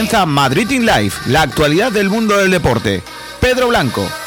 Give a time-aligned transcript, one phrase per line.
[0.00, 3.02] comienza Madrid in Life, la actualidad del mundo del deporte.
[3.38, 4.19] Pedro Blanco.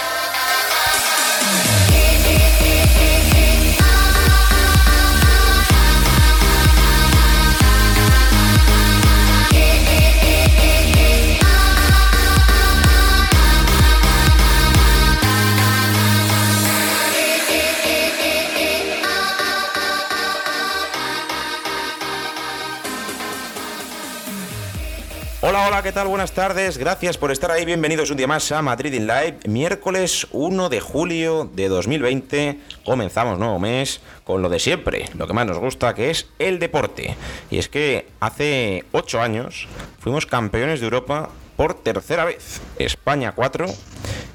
[25.83, 26.07] ¿Qué tal?
[26.07, 26.77] Buenas tardes.
[26.77, 27.65] Gracias por estar ahí.
[27.65, 29.39] Bienvenidos un día más a Madrid in Live.
[29.49, 32.57] Miércoles 1 de julio de 2020.
[32.85, 36.59] Comenzamos nuevo mes con lo de siempre, lo que más nos gusta, que es el
[36.59, 37.17] deporte.
[37.51, 39.67] Y es que hace 8 años
[39.99, 42.61] fuimos campeones de Europa por tercera vez.
[42.77, 43.65] España 4,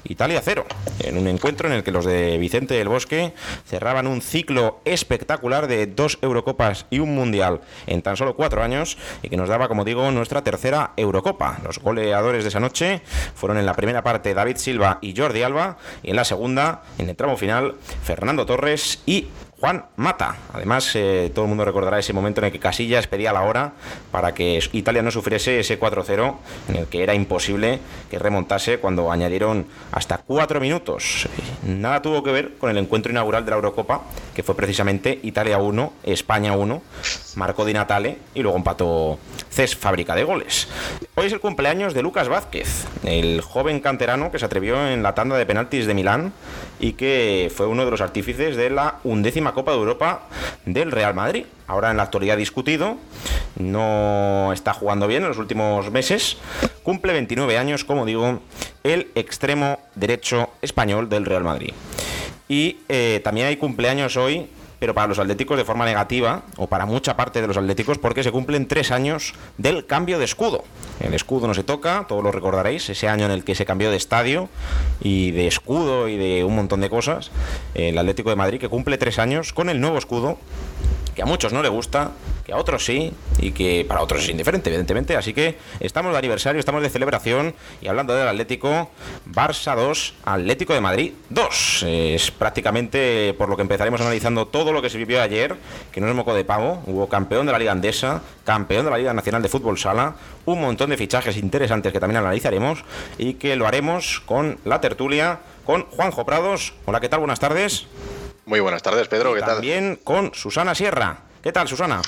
[0.05, 0.65] Italia 0.
[0.99, 3.33] En un encuentro en el que los de Vicente del Bosque
[3.65, 8.97] cerraban un ciclo espectacular de dos Eurocopas y un Mundial en tan solo cuatro años
[9.21, 11.59] y que nos daba, como digo, nuestra tercera Eurocopa.
[11.63, 13.01] Los goleadores de esa noche
[13.35, 17.09] fueron en la primera parte David Silva y Jordi Alba y en la segunda, en
[17.09, 19.27] el tramo final, Fernando Torres y
[19.59, 20.37] Juan Mata.
[20.53, 23.73] Además, eh, todo el mundo recordará ese momento en el que Casillas pedía la hora
[24.11, 26.35] para que Italia no sufriese ese 4-0,
[26.69, 31.27] en el que era imposible que remontase cuando añadieron hasta cuatro minutos.
[31.63, 34.01] Nada tuvo que ver con el encuentro inaugural de la Eurocopa,
[34.33, 36.81] que fue precisamente Italia 1, España 1,
[37.35, 40.69] marcó Di Natale y luego empató CES Fábrica de Goles.
[41.15, 45.15] Hoy es el cumpleaños de Lucas Vázquez, el joven canterano que se atrevió en la
[45.15, 46.31] tanda de penaltis de Milán
[46.79, 50.27] y que fue uno de los artífices de la undécima Copa de Europa
[50.65, 51.45] del Real Madrid.
[51.67, 52.97] Ahora en la actualidad discutido,
[53.57, 56.37] no está jugando bien en los últimos meses.
[56.83, 58.39] Cumple 29 años, como digo,
[58.83, 61.73] el extremo derecho español del Real Madrid.
[62.47, 64.49] Y eh, también hay cumpleaños hoy
[64.79, 68.23] pero para los atléticos de forma negativa, o para mucha parte de los atléticos, porque
[68.23, 70.63] se cumplen tres años del cambio de escudo.
[70.99, 73.91] El escudo no se toca, todos lo recordaréis, ese año en el que se cambió
[73.91, 74.49] de estadio
[75.01, 77.31] y de escudo y de un montón de cosas.
[77.73, 80.37] El Atlético de Madrid que cumple tres años con el nuevo escudo,
[81.19, 82.11] que a muchos no le gusta,
[82.45, 85.17] que a otros sí y que para otros es indiferente, evidentemente.
[85.17, 88.89] Así que estamos de aniversario, estamos de celebración y hablando del Atlético,
[89.29, 91.83] Barça 2, Atlético de Madrid 2.
[91.89, 95.57] Es prácticamente por lo que empezaremos analizando todo lo que se vivió ayer,
[95.91, 96.83] que no es moco de pavo.
[96.85, 100.15] Hubo campeón de la Liga Andesa, campeón de la Liga Nacional de Fútbol Sala,
[100.45, 102.85] un montón de fichajes interesantes que también analizaremos
[103.17, 106.75] y que lo haremos con la tertulia con Juanjo Prados.
[106.85, 107.19] Hola, ¿qué tal?
[107.19, 107.87] Buenas tardes.
[108.49, 109.35] Muy buenas tardes, Pedro.
[109.35, 109.57] ¿Qué tal?
[109.57, 111.19] También con Susana Sierra.
[111.43, 112.01] ¿Qué tal, Susana?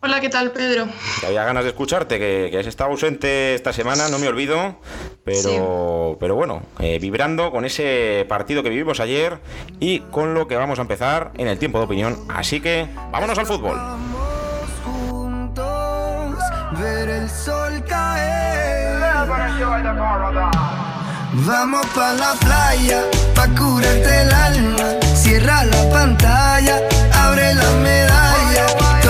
[0.00, 0.88] Hola, ¿qué tal, Pedro?
[1.20, 4.80] Que había ganas de escucharte, que, que has estado ausente esta semana, no me olvido,
[5.24, 9.38] pero, pero bueno, eh, vibrando con ese partido que vivimos ayer
[9.78, 12.26] y con lo que vamos a empezar en el tiempo de opinión.
[12.28, 13.78] Así que vámonos al fútbol.
[14.84, 16.34] juntos
[16.80, 18.48] ver el sol caer.
[21.46, 25.07] Vamos pa la playa, pa curarte el alma.
[25.28, 26.80] Cierra la pantalla,
[27.12, 29.07] abre la medalla.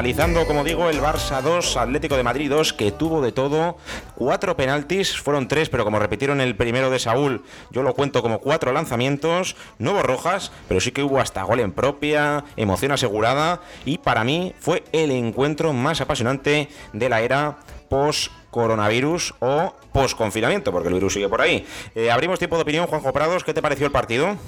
[0.00, 3.76] Analizando, como digo, el Barça 2, Atlético de Madrid 2, que tuvo de todo.
[4.14, 8.38] Cuatro penaltis, fueron tres, pero como repitieron el primero de Saúl, yo lo cuento como
[8.38, 9.56] cuatro lanzamientos.
[9.78, 13.60] No rojas, pero sí que hubo hasta gol en propia, emoción asegurada.
[13.84, 17.58] Y para mí fue el encuentro más apasionante de la era
[17.90, 21.66] post coronavirus o post confinamiento, porque el virus sigue por ahí.
[21.94, 24.38] Eh, abrimos tiempo de opinión, Juanjo Prados, ¿qué te pareció el partido?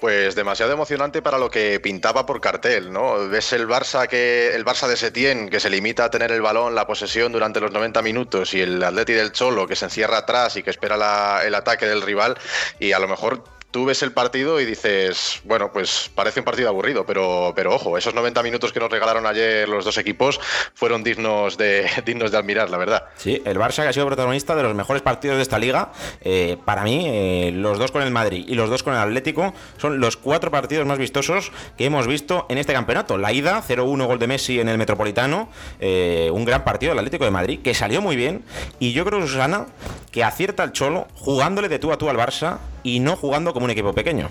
[0.00, 3.28] Pues demasiado emocionante para lo que pintaba por cartel, ¿no?
[3.28, 6.74] Ves el Barça que el Barça de Setién que se limita a tener el balón,
[6.74, 10.56] la posesión durante los 90 minutos y el Atleti del Cholo que se encierra atrás
[10.56, 12.36] y que espera el ataque del rival
[12.78, 13.44] y a lo mejor
[13.74, 17.98] tú ves el partido y dices, bueno, pues parece un partido aburrido, pero, pero ojo,
[17.98, 20.38] esos 90 minutos que nos regalaron ayer los dos equipos
[20.74, 23.06] fueron dignos de, dignos de admirar, la verdad.
[23.16, 25.90] Sí, el Barça que ha sido protagonista de los mejores partidos de esta liga.
[26.20, 29.52] Eh, para mí, eh, los dos con el Madrid y los dos con el Atlético
[29.76, 33.18] son los cuatro partidos más vistosos que hemos visto en este campeonato.
[33.18, 35.48] La ida, 0-1 gol de Messi en el Metropolitano,
[35.80, 38.44] eh, un gran partido del Atlético de Madrid que salió muy bien.
[38.78, 39.66] Y yo creo, Susana,
[40.12, 43.64] que acierta el Cholo jugándole de tú a tú al Barça y no jugando como
[43.64, 44.28] un equipo pequeño.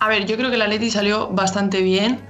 [0.00, 2.20] A ver, yo creo que el Atleti salió bastante bien.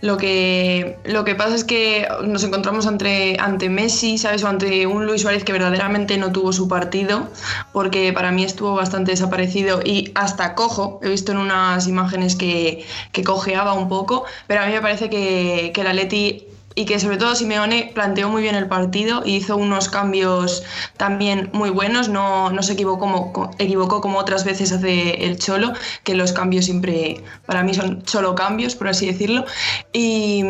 [0.00, 4.44] Lo que, lo que pasa es que nos encontramos ante, ante Messi, ¿sabes?
[4.44, 7.28] O ante un Luis Suárez que verdaderamente no tuvo su partido,
[7.72, 11.00] porque para mí estuvo bastante desaparecido y hasta cojo.
[11.02, 15.10] He visto en unas imágenes que, que cojeaba un poco, pero a mí me parece
[15.10, 16.46] que, que el Atleti
[16.76, 20.62] y que sobre todo Simeone planteó muy bien el partido y hizo unos cambios
[20.98, 25.72] también muy buenos, no, no se equivocó como, equivocó como otras veces hace el Cholo,
[26.04, 29.46] que los cambios siempre para mí son solo cambios, por así decirlo,
[29.92, 30.44] y,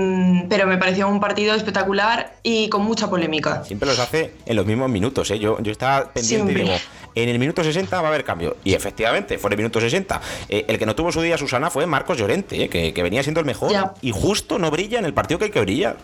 [0.51, 3.65] pero me pareció un partido espectacular y con mucha polémica.
[3.65, 5.39] Siempre los hace en los mismos minutos, ¿eh?
[5.39, 6.75] yo, yo estaba pendiente y digo,
[7.17, 8.57] en el minuto 60 va a haber cambio.
[8.63, 10.21] Y efectivamente, fue en el minuto 60.
[10.49, 13.41] Eh, el que no tuvo su día Susana fue Marcos Llorente, eh, que, venía siendo
[13.41, 15.97] el mejor y justo no brilla en el partido que hay que brillar.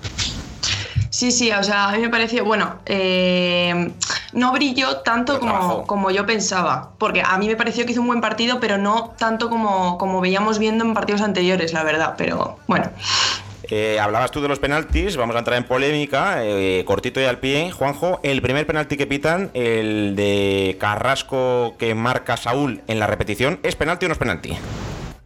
[1.13, 3.93] Sí, sí, o sea, a mí me pareció, bueno, eh,
[4.33, 8.07] no brilló tanto como, como, yo pensaba, porque a mí me pareció que hizo un
[8.07, 12.57] buen partido, pero no tanto como, como veíamos viendo en partidos anteriores, la verdad, pero
[12.67, 12.87] bueno.
[13.65, 17.39] Eh, hablabas tú de los penaltis, vamos a entrar en polémica, eh, cortito y al
[17.39, 17.71] pie.
[17.71, 23.61] Juanjo, el primer penalti que pitan, el de Carrasco que marca Saúl en la repetición,
[23.63, 24.57] ¿es penalti o no es penalti?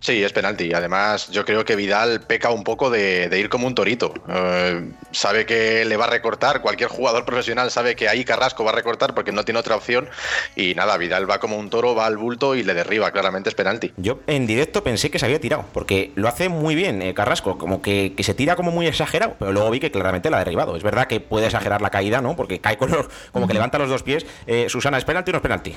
[0.00, 0.72] Sí, es penalti.
[0.72, 4.12] Además, yo creo que Vidal peca un poco de, ir como un torito.
[4.28, 6.60] Eh, sabe que le va a recortar.
[6.60, 10.08] Cualquier jugador profesional sabe que ahí Carrasco va a recortar porque no tiene otra opción.
[10.54, 13.10] Y nada, Vidal va como un toro, va al bulto y le derriba.
[13.10, 13.92] Claramente es penalti.
[13.96, 17.58] Yo en directo pensé que se había tirado, porque lo hace muy bien eh, Carrasco.
[17.58, 20.76] Como que, se tira como muy exagerado, pero luego vi que claramente la ha derribado.
[20.76, 22.36] Es verdad que puede exagerar la caída, ¿no?
[22.36, 24.26] Porque cae con los, como que levanta los dos pies.
[24.46, 25.74] Eh, Susana, ¿es penalti o no es penalti?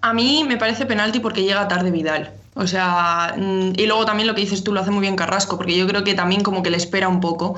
[0.00, 2.32] A mí me parece penalti porque llega tarde Vidal.
[2.54, 5.56] O sea, mm, y luego también lo que dices tú lo hace muy bien Carrasco,
[5.56, 7.56] porque yo creo que también como que le espera un poco.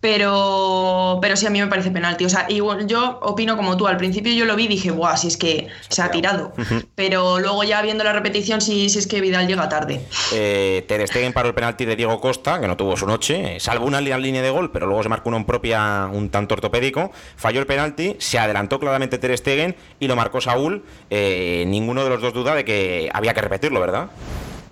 [0.00, 2.24] Pero, pero sí, a mí me parece penalti.
[2.24, 2.56] O sea, y
[2.86, 3.86] yo opino como tú.
[3.86, 6.52] Al principio yo lo vi y dije, guau, si es que se ha tirado.
[6.94, 10.00] Pero luego ya viendo la repetición, sí, si es que Vidal llega tarde.
[10.32, 13.60] Eh, Ter Stegen paró el penalti de Diego Costa, que no tuvo su noche, eh,
[13.60, 17.12] salvo una línea de gol, pero luego se marcó uno en propia un tanto ortopédico.
[17.36, 20.84] Falló el penalti, se adelantó claramente Ter Stegen y lo marcó Saúl.
[21.10, 24.10] Eh, ninguno de los dos duda de que había que repetirlo, ¿verdad?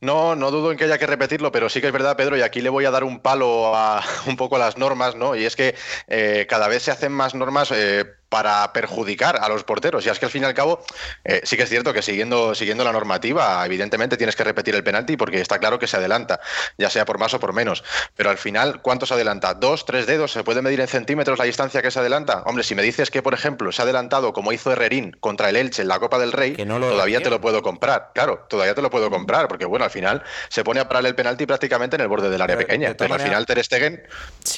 [0.00, 2.42] No, no dudo en que haya que repetirlo, pero sí que es verdad, Pedro, y
[2.42, 5.34] aquí le voy a dar un palo a un poco a las normas, ¿no?
[5.34, 5.74] Y es que
[6.08, 10.04] eh, cada vez se hacen más normas eh, para perjudicar a los porteros.
[10.04, 10.84] Y es que al fin y al cabo,
[11.24, 14.84] eh, sí que es cierto que siguiendo, siguiendo la normativa, evidentemente tienes que repetir el
[14.84, 16.40] penalti porque está claro que se adelanta,
[16.76, 17.84] ya sea por más o por menos.
[18.14, 19.54] Pero al final, ¿cuánto se adelanta?
[19.54, 20.32] ¿Dos, tres dedos?
[20.32, 22.42] ¿Se puede medir en centímetros la distancia que se adelanta?
[22.46, 25.56] Hombre, si me dices que, por ejemplo, se ha adelantado como hizo Herrerín contra el
[25.56, 28.10] Elche en la Copa del Rey, todavía te lo puedo comprar.
[28.14, 31.14] Claro, todavía te lo puedo comprar, porque bueno, al final se pone a parar el
[31.14, 32.94] penalti prácticamente en el borde del área pequeña.
[32.96, 34.02] Pero al final Ter Stegen,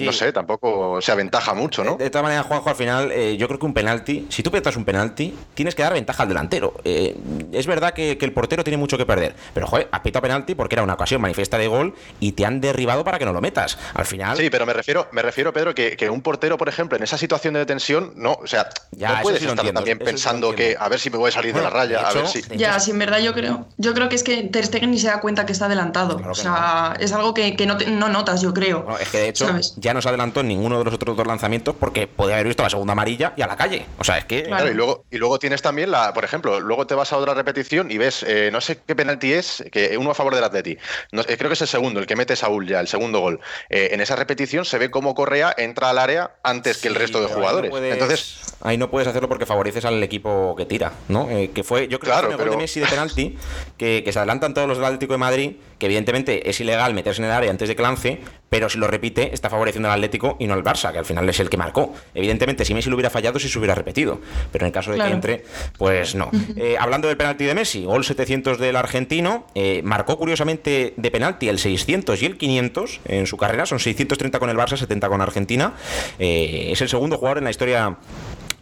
[0.00, 1.96] no sé, tampoco se aventaja mucho, ¿no?
[1.96, 4.76] De, todas maneras, Juanjo, al final, eh, yo creo que un penalti, si tú petas
[4.76, 6.74] un penalti, tienes que dar ventaja al delantero.
[6.84, 7.16] Eh,
[7.52, 10.74] es verdad que, el portero tiene mucho que perder, pero joder, has pitado penalti porque
[10.74, 13.78] era una ocasión manifiesta de gol y te han derribado para que no lo metas.
[13.94, 14.36] Al final.
[14.36, 17.54] Sí, pero me refiero, me refiero Pedro, que, un portero, por ejemplo, en esa situación
[17.54, 21.10] de tensión, no, o sea, ya, no puedes estar también pensando que a ver si
[21.10, 22.42] me voy a salir de la raya, a ver si.
[22.56, 23.66] Ya, sí, en verdad yo creo.
[23.76, 26.20] Yo creo que es que Ter Stegen ni se da cuenta que está adelantado.
[26.28, 28.86] o sea, es algo que, no, notas, yo creo.
[29.00, 31.74] es que de hecho ya no se adelantó en ninguno de los otros dos lanzamientos
[31.78, 33.86] porque podía haber visto la segunda amarilla y a la calle.
[33.98, 34.44] O sea, es que.
[34.44, 37.34] Claro, y luego, y luego tienes también la, por ejemplo, luego te vas a otra
[37.34, 40.78] repetición y ves, eh, no sé qué penalti es, que uno a favor del Atleti.
[41.12, 43.40] No, creo que es el segundo, el que mete Saúl ya, el segundo gol.
[43.70, 47.20] Eh, en esa repetición se ve cómo Correa entra al área antes que el resto
[47.20, 47.72] de jugadores.
[47.74, 48.40] Entonces.
[48.60, 51.30] Ahí no puedes hacerlo porque favoreces al equipo que tira, ¿no?
[51.30, 53.38] Eh, que fue, yo creo que fue el gol de Messi de penalti,
[53.76, 57.22] que, que se adelantan todos los del Atlético de Madrid que evidentemente es ilegal meterse
[57.22, 58.18] en el área antes de que lance,
[58.50, 61.28] pero si lo repite está favoreciendo al Atlético y no al Barça, que al final
[61.28, 61.94] es el que marcó.
[62.14, 64.98] Evidentemente, si Messi lo hubiera fallado, sí se hubiera repetido, pero en el caso de
[64.98, 65.44] que entre,
[65.76, 66.30] pues no.
[66.56, 71.48] Eh, hablando del penalti de Messi, gol 700 del argentino, eh, marcó curiosamente de penalti
[71.48, 75.20] el 600 y el 500 en su carrera, son 630 con el Barça, 70 con
[75.20, 75.74] Argentina.
[76.18, 77.96] Eh, es el segundo jugador en la historia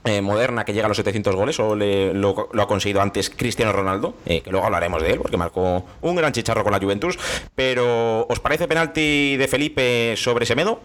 [0.06, 4.14] eh, moderna que llega a los 700 goles o lo, ha conseguido antes Cristiano Ronaldo,
[4.24, 7.18] eh, que luego hablaremos de él porque marcó un gran chicharro con la Juventus.
[7.54, 10.80] Pero, ¿os parece penalti de Felipe sobre Semedo?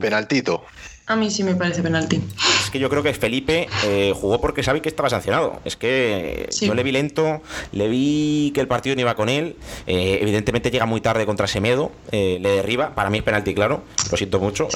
[0.00, 0.64] Penaltito.
[1.06, 2.18] A mí sí me parece penalti.
[2.62, 5.60] Es que yo creo que Felipe eh, jugó porque sabe que estaba sancionado.
[5.66, 7.42] Es que yo le vi lento,
[7.72, 9.56] le vi que el partido no iba con él.
[9.86, 12.94] Eh, evidentemente llega muy tarde contra Semedo, eh, le derriba.
[12.94, 13.82] Para mí es penalti, claro.
[14.10, 14.68] Lo siento mucho.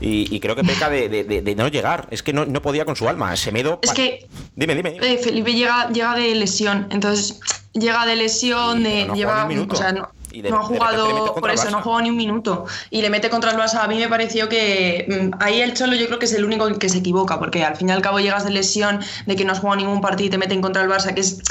[0.00, 2.08] Y, creo que peca de, no llegar.
[2.10, 3.36] Es que no, podía con su alma.
[3.36, 3.78] Semedo.
[3.82, 4.26] Es que.
[4.54, 4.98] Dime, dime.
[5.18, 6.88] Felipe llega, llega de lesión.
[6.90, 7.40] Entonces
[7.74, 10.08] llega de lesión, de, lleva, o sea, no,
[10.42, 12.66] no ha jugado, por eso, no ha jugado ni un minuto.
[12.90, 13.82] Y le mete contra el Barça.
[13.82, 16.66] A mí me pareció que mm, ahí el Cholo yo creo que es el único
[16.78, 19.52] que se equivoca, porque al fin y al cabo llegas de lesión, de que no
[19.52, 21.42] has jugado ningún partido y te meten contra el Barça, que es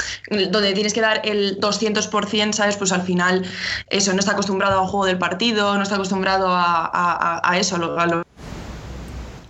[0.50, 2.76] donde tienes que dar el 200%, ¿sabes?
[2.76, 3.44] Pues al final
[3.88, 7.76] eso, no está acostumbrado al juego del partido, no está acostumbrado a, eso.
[7.76, 8.22] A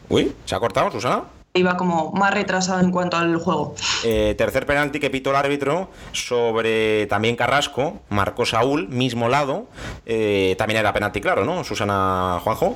[0.09, 1.36] Uy, ¿se ha cortado, Susana?
[1.57, 3.75] Iba como más retrasado en cuanto al juego.
[4.05, 9.67] Eh, tercer penalti que pitó el árbitro sobre también Carrasco, marcó Saúl, mismo lado.
[10.05, 11.65] Eh, también era penalti, claro, ¿no?
[11.65, 12.75] Susana Juanjo.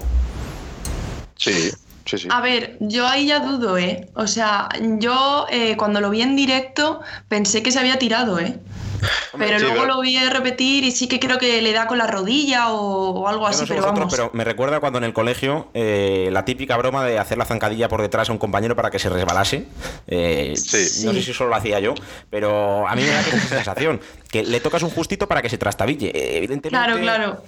[1.37, 1.71] Sí.
[2.07, 2.29] Sí, sí.
[2.31, 4.09] A ver, yo ahí ya dudo, ¿eh?
[4.15, 4.69] O sea,
[4.99, 8.59] yo eh, cuando lo vi en directo pensé que se había tirado, ¿eh?
[9.39, 11.87] Pero sí, luego pero- lo vi a repetir y sí que creo que le da
[11.87, 14.15] con la rodilla o, o algo Yo así, no sé pero vosotros, vamos.
[14.15, 17.89] pero me recuerda cuando en el colegio eh, la típica broma de hacer la zancadilla
[17.89, 19.67] por detrás a un compañero para que se resbalase.
[20.07, 21.05] Eh, Sí.
[21.07, 21.95] No sé si solo lo hacía yo,
[22.31, 24.01] pero a mí me da que es esa sensación.
[24.31, 26.09] Que le tocas un justito para que se trastabille.
[26.09, 26.69] Eh, Evidentemente.
[26.71, 27.43] Claro, claro.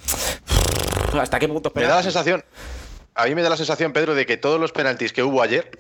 [1.21, 2.43] ¿Hasta qué punto Me da la sensación,
[3.15, 5.71] a mí me da la sensación, Pedro, de que todos los penaltis que hubo ayer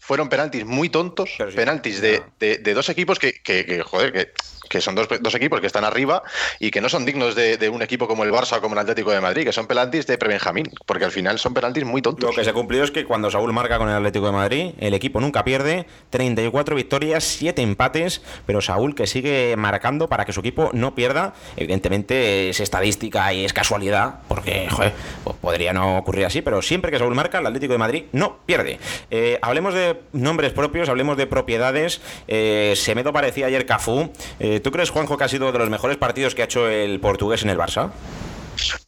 [0.00, 2.26] fueron penaltis muy tontos, sí, penaltis de, ya.
[2.38, 4.32] de- de dos equipos que, que- que, joder, que,
[4.68, 6.22] que son dos, equipos que están arriba
[6.58, 8.80] y que no son dignos de, de un equipo como el Barça o como el
[8.80, 12.30] Atlético de Madrid, que son penaltis de prebenjamín, porque al final son penaltis muy tontos.
[12.30, 14.94] Lo que se cumplió es que cuando Saúl marca con el Atlético de Madrid, el
[14.94, 20.40] equipo nunca pierde, 34 victorias, 7 empates, pero Saúl que sigue marcando para que su
[20.40, 21.34] equipo no pierda.
[21.56, 24.92] Evidentemente es estadística y es casualidad, porque joder,
[25.24, 28.38] pues podría no ocurrir así, pero siempre que Saúl marca, el Atlético de Madrid no
[28.46, 28.78] pierde.
[29.10, 32.00] Eh, hablemos de nombres propios, hablemos de propiedades.
[32.26, 34.10] Eh, Semedo parecía ayer Cafú.
[34.40, 37.00] Eh, ¿Tú crees, Juanjo, que ha sido de los mejores partidos que ha hecho el
[37.00, 37.90] portugués en el Barça?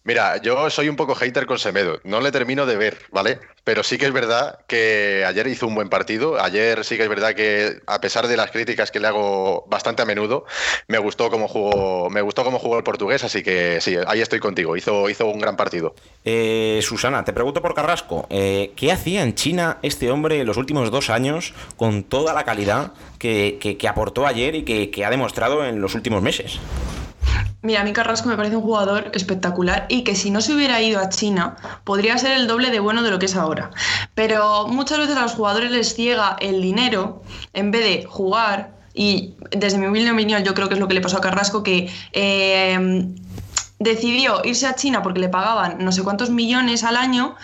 [0.04, 3.38] Mira, yo soy un poco hater con Semedo, no le termino de ver, ¿vale?
[3.64, 7.08] Pero sí que es verdad que ayer hizo un buen partido, ayer sí que es
[7.08, 10.46] verdad que a pesar de las críticas que le hago bastante a menudo,
[10.88, 14.40] me gustó cómo jugó, me gustó cómo jugó el portugués, así que sí, ahí estoy
[14.40, 15.94] contigo, hizo, hizo un gran partido.
[16.24, 20.56] Eh, Susana, te pregunto por Carrasco, eh, ¿qué hacía en China este hombre en los
[20.56, 25.64] últimos dos años con toda la calidad que, que- aportó ayer y que ha demostrado
[25.66, 26.58] en los últimos meses?
[27.62, 30.80] Mira, a mí Carrasco me parece un jugador espectacular y que si no se hubiera
[30.80, 33.70] ido a China podría ser el doble de bueno de lo que es ahora.
[34.14, 37.22] Pero muchas veces a los jugadores les ciega el dinero
[37.52, 40.94] en vez de jugar y desde mi humilde opinión yo creo que es lo que
[40.94, 41.90] le pasó a Carrasco que...
[42.12, 43.06] eh,
[43.80, 47.34] decidió irse a China porque le pagaban no sé cuántos millones al año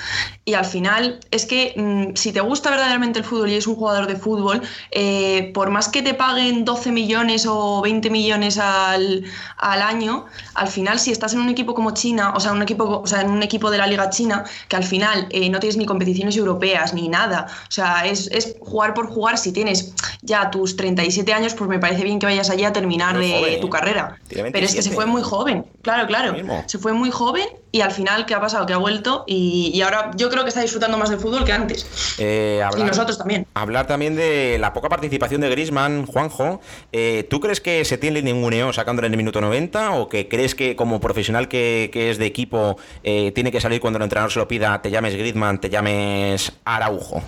[0.48, 3.74] y al final es que mm, si te gusta verdaderamente el fútbol y eres un
[3.74, 4.62] jugador de fútbol,
[4.92, 9.24] eh, por más que te paguen 12 millones o 20 millones al,
[9.56, 13.00] al año, al final si estás en un equipo como China, o sea, un equipo,
[13.00, 15.78] o sea, en un equipo de la Liga China, que al final eh, no tienes
[15.78, 20.52] ni competiciones europeas ni nada, o sea, es, es jugar por jugar, si tienes ya
[20.52, 23.68] tus 37 años, pues me parece bien que vayas allí a terminar de joven, tu
[23.68, 24.16] carrera.
[24.28, 24.94] Pero es que se 27.
[24.94, 26.36] fue muy joven, claro, claro.
[26.66, 28.64] Se fue muy joven y al final, ¿qué ha pasado?
[28.64, 31.52] Que ha vuelto y, y ahora yo creo que está disfrutando más del fútbol que
[31.52, 32.16] antes.
[32.18, 33.46] Eh, Y nosotros también.
[33.54, 36.60] Hablar también de la poca participación de Grisman, Juanjo.
[36.92, 40.54] Eh, ¿Tú crees que se tiene ninguneo sacándole en el minuto 90 o que crees
[40.54, 44.32] que como profesional que, que es de equipo eh, tiene que salir cuando el entrenador
[44.32, 47.22] se lo pida, te llames Griezmann, te llames Araujo?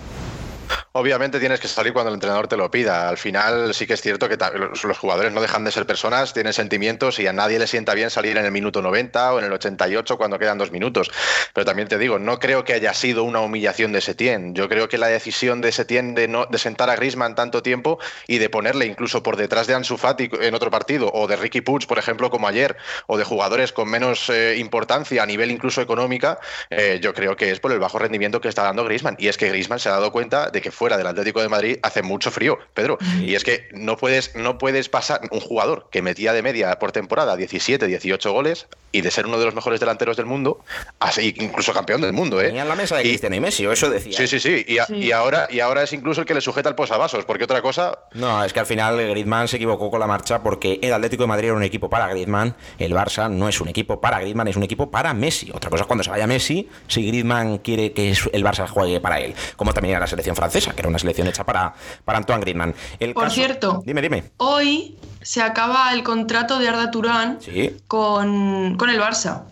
[0.91, 3.09] Obviamente tienes que salir cuando el entrenador te lo pida.
[3.09, 6.51] Al final sí que es cierto que los, jugadores no dejan de ser personas, tienen
[6.51, 9.53] sentimientos y a nadie le sienta bien salir en el minuto 90 o en el
[9.53, 11.11] 88 cuando quedan dos minutos.
[11.53, 14.55] Pero también te digo, no creo que haya sido una humillación de Setién.
[14.55, 17.99] Yo creo que la decisión de Setién de, no, de sentar a Griezmann tanto tiempo
[18.25, 21.61] y de ponerle incluso por detrás de Ansu Fati en otro partido o de Ricky
[21.61, 25.81] Puig, por ejemplo, como ayer, o de jugadores con menos eh, importancia a nivel incluso
[25.81, 26.39] económica,
[26.71, 29.17] eh, yo creo que es por el bajo rendimiento que está dando Griezmann.
[29.19, 31.77] Y es que Griezmann se ha dado cuenta de que fuera del Atlético de Madrid
[31.83, 32.97] hace mucho frío, Pedro.
[33.19, 36.93] Y es que no puedes, no puedes pasar un jugador que metía de media por
[36.93, 40.63] temporada 17, 18 goles y de ser uno de los mejores delanteros del mundo,
[40.99, 42.45] así incluso campeón del mundo, ¿eh?
[42.45, 44.13] Tenía en la mesa de Y- Cristiano y Messi, o eso decía.
[44.17, 44.65] Sí, sí, sí.
[44.67, 44.95] Y, a- Sí.
[44.95, 47.99] y ahora, y ahora es incluso el que le sujeta el posavasos, porque otra cosa.
[48.13, 51.27] No, es que al final Griezmann se equivocó con la marcha porque el Atlético de
[51.27, 54.55] Madrid era un equipo para Griezmann, el Barça no es un equipo para Griezmann, es
[54.55, 55.51] un equipo para Messi.
[55.53, 59.19] Otra cosa es cuando se vaya Messi, si Griezmann quiere que el Barça juegue para
[59.19, 61.73] él, como también era la selección francesa, que era una selección hecha para,
[62.05, 62.73] para Antoine Griezmann.
[62.99, 63.83] El Por caso- cierto.
[63.85, 64.23] Dime, dime.
[64.37, 67.75] Hoy se acaba el contrato de Arda Turán Sí.
[67.87, 69.43] con, con el Barça.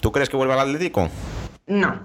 [0.00, 1.08] ¿Tú crees que vuelva al Atlético?
[1.66, 2.00] No,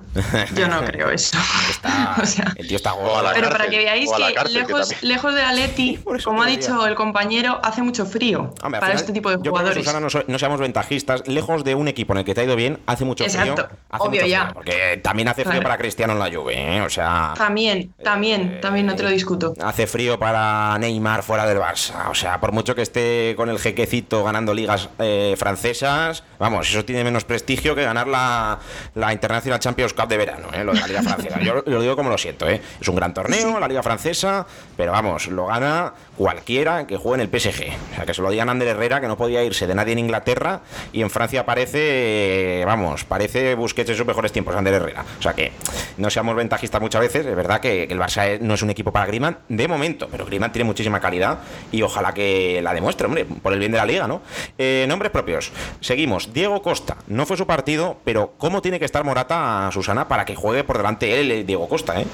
[0.56, 1.38] yo no creo eso.
[1.70, 3.14] Está, O sea, el tío está la gordo.
[3.34, 5.34] pero cárcel, para que veáis la que cárcel, lejos, lejos
[6.04, 9.30] Por eso como ha dicho el compañero, hace mucho frío Hombre, para final, este tipo
[9.30, 9.78] de yo creo que, jugadores.
[9.84, 11.28] Susana, no, so- no seamos ventajistas.
[11.28, 13.42] Lejos de un equipo en el que te ha ido bien, hace mucho frío.
[13.54, 14.42] Exacto, hace obvio mucho ya.
[14.44, 15.64] frío, porque también hace frío Claro.
[15.64, 16.82] para Cristiano en la Juve, ¿eh?
[16.82, 17.34] O sea...
[17.36, 19.54] También, también, también no te lo discuto.
[19.64, 22.10] Hace frío para Neymar fuera del Barça.
[22.12, 26.86] O sea, por mucho que esté con el jequecito ganando ligas eh, francesas, vamos, eso
[26.86, 28.60] tiene menos prestigio que ganar la,
[28.94, 29.12] la
[29.56, 30.64] International Champions Cup de verano, ¿eh?
[30.64, 31.40] lo de la Liga Francesa.
[31.40, 32.62] Yo lo digo como lo siento, ¿eh?
[32.80, 34.46] Es un gran torneo, la Liga Francesa,
[34.78, 37.64] pero vamos, lo gana cualquiera que juegue en el PSG.
[37.92, 39.94] O sea, que se lo digan a Ander Herrera, que no podía irse de nadie
[39.94, 40.62] en Inglaterra,
[40.94, 45.06] y en Francia parece, eh, vamos, parece Busquets en sus mejores tiempos, Ander Herrera.
[45.20, 45.52] O sea que
[45.98, 49.06] no seamos ventajistas muchas veces, es verdad que, el Barça no es un equipo para
[49.06, 51.40] Griezmann de momento, pero Griezmann tiene muchísima calidad
[51.72, 54.22] y ojalá que la demuestre, hombre, por el bien de la liga, ¿no?
[54.58, 55.52] Eh, nombres propios.
[55.82, 56.34] Seguimos.
[56.34, 56.98] Diego Costa.
[57.08, 60.66] No fue su partido, pero ¿cómo tiene que estar Morata Morata, Susana, para que juegue
[60.66, 62.06] por delante él, Diego Costa, ¿eh?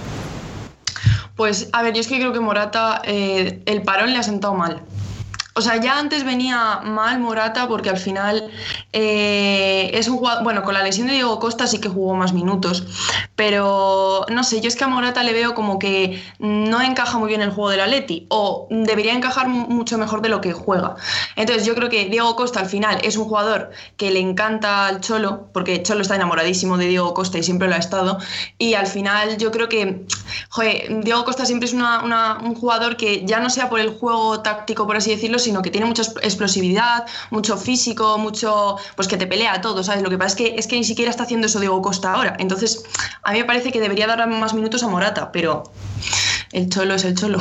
[1.41, 4.53] Pues a ver, yo es que creo que Morata, eh, el parón le ha sentado
[4.53, 4.83] mal.
[5.53, 8.49] O sea, ya antes venía mal Morata porque al final
[8.93, 12.31] eh, es un jugador, bueno, con la lesión de Diego Costa sí que jugó más
[12.31, 12.85] minutos,
[13.35, 17.27] pero no sé, yo es que a Morata le veo como que no encaja muy
[17.27, 20.95] bien el juego del Atleti o debería encajar mucho mejor de lo que juega.
[21.35, 25.01] Entonces yo creo que Diego Costa al final es un jugador que le encanta al
[25.01, 28.19] Cholo, porque Cholo está enamoradísimo de Diego Costa y siempre lo ha estado,
[28.57, 30.05] y al final yo creo que,
[30.49, 34.87] joder, Diego Costa siempre es un jugador que ya no sea por el juego táctico,
[34.87, 38.77] por así decirlo, sino que tiene mucha explosividad, mucho físico, mucho.
[38.95, 40.03] pues que te pelea todo, ¿sabes?
[40.03, 42.35] Lo que pasa es que, es que ni siquiera está haciendo eso Diego Costa ahora.
[42.39, 42.83] Entonces,
[43.23, 45.63] a mí me parece que debería dar más minutos a Morata, pero
[46.51, 47.39] el cholo es el cholo.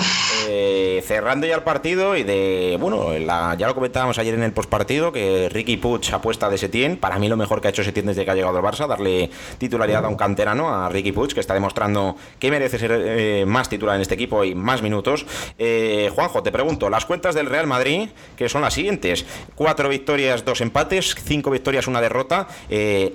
[0.53, 2.77] Eh, cerrando ya el partido y de.
[2.81, 6.97] Bueno, ya lo comentábamos ayer en el postpartido que Ricky Puig apuesta de Setién.
[6.97, 9.31] Para mí, lo mejor que ha hecho Setién desde que ha llegado al Barça, darle
[9.59, 13.69] titularidad a un canterano, a Ricky Puig, que está demostrando que merece ser eh, más
[13.69, 15.25] titular en este equipo y más minutos.
[15.57, 20.45] Eh, Juanjo, te pregunto, las cuentas del Real Madrid, que son las siguientes: cuatro victorias,
[20.45, 22.49] dos empates, cinco victorias, una derrota.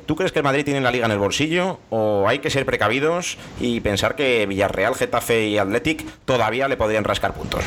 [0.05, 2.65] ¿Tú crees que el Madrid tiene la liga en el bolsillo o hay que ser
[2.65, 7.63] precavidos y pensar que Villarreal, Getafe y Atlético todavía le podrían rascar puntos.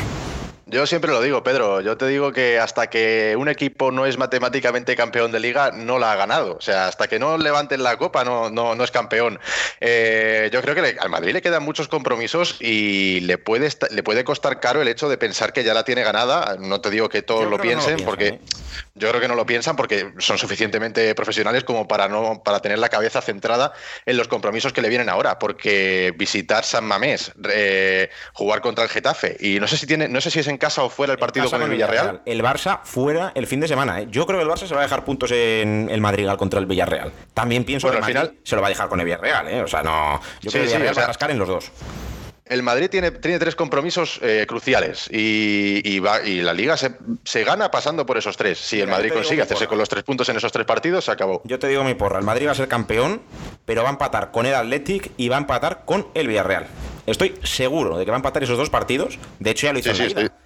[0.70, 1.80] Yo siempre lo digo, Pedro.
[1.80, 5.98] Yo te digo que hasta que un equipo no es matemáticamente campeón de liga, no
[5.98, 6.56] la ha ganado.
[6.56, 9.40] O sea, hasta que no levanten la copa, no, no, no es campeón.
[9.80, 14.24] Eh, yo creo que al Madrid le quedan muchos compromisos y le puede, le puede
[14.24, 16.58] costar caro el hecho de pensar que ya la tiene ganada.
[16.60, 18.40] No te digo que todos lo piensen, porque ¿eh?
[18.94, 22.78] yo creo que no lo piensan porque son suficientemente profesionales como para no para tener
[22.78, 23.72] la cabeza centrada
[24.04, 25.38] en los compromisos que le vienen ahora.
[25.38, 30.20] Porque visitar San Mamés, eh, jugar contra el Getafe y no sé si tiene, no
[30.20, 32.22] sé si es en casa o fuera el partido con el Villarreal.
[32.24, 34.00] El Barça fuera el fin de semana.
[34.00, 34.08] ¿eh?
[34.10, 36.66] Yo creo que el Barça se va a dejar puntos en el Madrigal contra el
[36.66, 37.12] Villarreal.
[37.34, 39.48] También pienso que el final se lo va a dejar con el Villarreal.
[39.48, 39.62] ¿eh?
[39.62, 40.20] O sea, no.
[40.40, 41.70] Yo creo que el Villarreal va a rascar en los dos.
[42.48, 47.70] El Madrid tiene, tiene tres compromisos eh, cruciales y, va, y, la liga se, gana
[47.70, 48.58] pasando por esos tres.
[48.58, 51.42] Si el Madrid consigue hacerse con los tres puntos en esos tres partidos, se acabó.
[51.44, 53.20] Yo te digo mi porra, el Madrid va a ser campeón,
[53.66, 56.66] pero va a empatar con el Athletic y va a empatar con el Villarreal.
[57.10, 59.18] Estoy seguro de que va a empatar esos dos partidos.
[59.38, 59.90] De hecho, ya lo hizo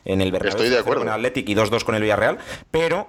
[0.05, 0.51] en, el Bernabéu.
[0.51, 1.01] Estoy de acuerdo.
[1.01, 2.38] Con el Athletic y 2-2 con el Villarreal.
[2.70, 3.09] Pero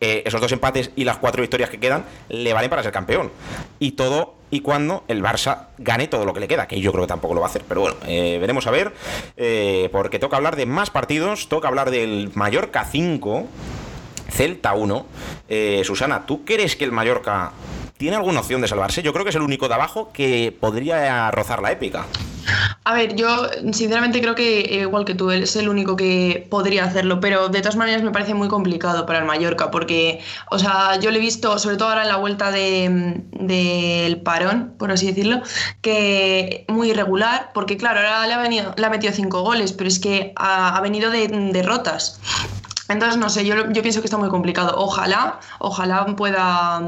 [0.00, 3.30] eh, esos dos empates y las cuatro victorias que quedan le valen para ser campeón.
[3.78, 7.04] Y todo y cuando el Barça gane todo lo que le queda, que yo creo
[7.04, 7.62] que tampoco lo va a hacer.
[7.66, 8.92] Pero bueno, eh, veremos a ver,
[9.38, 13.46] eh, porque toca hablar de más partidos, toca hablar del Mallorca 5,
[14.30, 15.06] Celta 1.
[15.84, 17.52] Susana, ¿tú crees que el Mallorca
[17.96, 19.02] tiene alguna opción de salvarse?
[19.02, 22.04] Yo creo que es el único de abajo que podría rozar la épica.
[22.84, 26.46] A ver, yo sinceramente creo que eh, igual que tú, él es el único que
[26.50, 30.58] podría hacerlo, pero de todas maneras me parece muy complicado para el Mallorca, porque, o
[30.58, 35.06] sea, yo lo he visto, sobre todo ahora en la vuelta del parón, por así
[35.06, 35.42] decirlo,
[35.82, 39.88] que muy irregular, porque claro, ahora le ha, venido, le ha metido cinco goles, pero
[39.88, 42.20] es que ha, venido de derrotas.
[42.88, 44.74] Entonces, no sé, yo, yo pienso que está muy complicado.
[44.78, 46.80] Ojalá, ojalá pueda,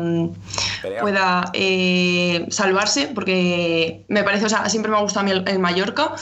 [1.00, 5.58] pueda eh, salvarse, porque me parece, o sea, siempre me ha gustado a mí el,
[5.58, 6.14] Mallorca,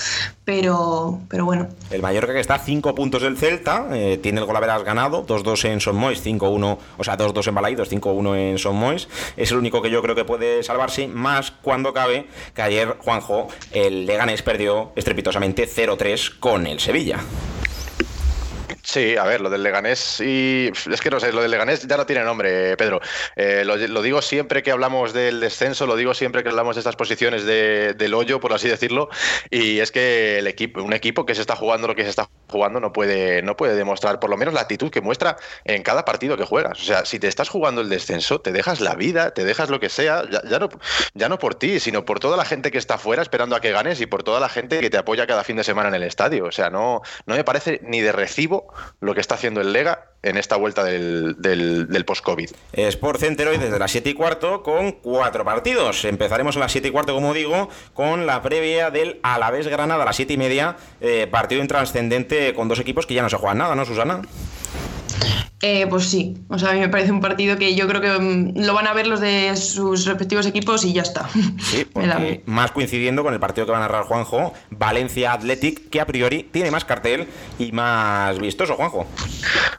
[0.44, 1.68] pero, pero bueno.
[1.90, 5.24] El Mallorca que está a 5 puntos del Celta, eh, tiene el gol haberás ganado,
[5.24, 9.08] 2-2 en Son Mois, 5-1, o sea, 2-2 en Balaidos, 5-1 en Son Mois.
[9.36, 13.46] Es el único que yo creo que puede salvarse, más cuando cabe que ayer Juanjo,
[13.70, 17.20] el Leganés perdió estrepitosamente 0-3 con el Sevilla.
[18.90, 21.98] Sí, a ver, lo del Leganés y es que no sé, lo del Leganés ya
[21.98, 23.02] no tiene nombre, Pedro.
[23.36, 26.96] Eh, lo, digo siempre que hablamos del descenso, lo digo siempre que hablamos de estas
[26.96, 29.10] posiciones del hoyo, por así decirlo,
[29.50, 32.30] y es que el equipo, un equipo que se está jugando lo que se está
[32.48, 36.06] jugando no puede, no puede demostrar por lo menos la actitud que muestra en cada
[36.06, 36.80] partido que juegas.
[36.80, 39.80] O sea, si te estás jugando el descenso, te dejas la vida, te dejas lo
[39.80, 40.70] que sea, ya, no,
[41.12, 43.70] ya no por ti, sino por toda la gente que está afuera esperando a que
[43.70, 46.04] ganes y por toda la gente que te apoya cada fin de semana en el
[46.04, 46.46] estadio.
[46.46, 50.06] O sea, no, no me parece ni de recibo lo que está haciendo el Lega
[50.22, 52.50] en esta vuelta del, post-COVID.
[52.72, 56.04] Sport Center hoy desde las 7 y cuarto con cuatro partidos.
[56.04, 60.06] Empezaremos a las 7 y cuarto, como digo, con la previa del Alavés Granada a
[60.06, 63.58] las 7 y media, eh, partido intranscendente con dos equipos que ya no se juegan
[63.58, 64.22] nada, ¿no, Susana?
[65.60, 68.10] Eh, pues sí, o sea, a mí me parece un partido que yo creo que
[68.10, 71.28] mm, lo van a ver los de sus respectivos equipos y ya está.
[71.60, 71.84] Sí,
[72.46, 76.44] más coincidiendo con el partido que va a narrar Juanjo, Valencia Athletic, que a priori
[76.44, 77.26] tiene más cartel
[77.58, 79.08] y más vistoso, Juanjo.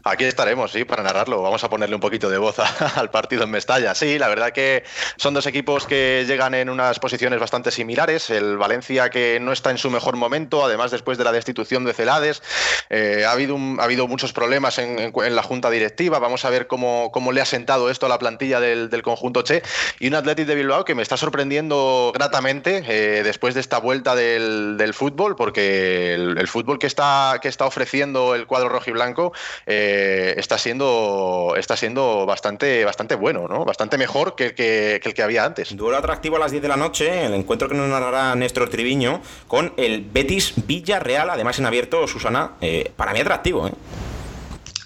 [0.04, 1.42] Aquí estaremos, sí, para narrarlo.
[1.42, 2.58] Vamos a ponerle un poquito de voz
[2.98, 3.96] al partido en Mestalla.
[3.96, 4.84] Sí, la verdad que
[5.16, 8.30] son dos equipos que llegan en unas posiciones bastante similares.
[8.30, 11.94] El Valencia que no está en su mejor momento, además después de la destitución de
[11.94, 12.44] Celades.
[12.90, 16.20] Eh, ha, habido ha habido muchos problemas en, la junta directiva.
[16.20, 19.62] Vamos a ver cómo, cómo, le ha sentado esto a la plantilla del, conjunto Che.
[20.00, 24.16] Y un Athletic de Bilbao que me está sorprendiendo gratamente eh, después de esta vuelta
[24.16, 29.34] del, fútbol, porque el, fútbol que está, que está ofreciendo el cuadro rojo y blanco
[29.66, 33.66] eh, está siendo, está siendo bastante, bastante bueno, ¿no?
[33.66, 35.76] Bastante mejor que, el que había antes.
[35.76, 39.22] Duelo atractivo a las 10 de la noche, el encuentro que nos narrará Néstor Triviño
[39.48, 43.72] con el Betis Villarreal, además en abierto, Susana, eh, para mí atractivo, ¿eh?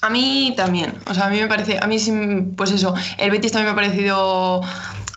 [0.03, 1.97] A mí también, o sea, a mí me parece, a mí
[2.57, 4.61] pues eso, el Betis también me ha parecido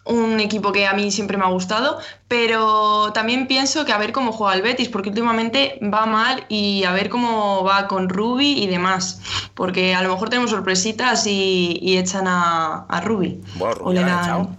[0.05, 4.13] un equipo que a mí siempre me ha gustado, pero también pienso que a ver
[4.13, 8.63] cómo juega el Betis, porque últimamente va mal y a ver cómo va con Ruby
[8.63, 9.21] y demás,
[9.55, 13.41] porque a lo mejor tenemos sorpresitas y, echan a, a Ruby.
[13.57, 14.51] Bueno, la han echado.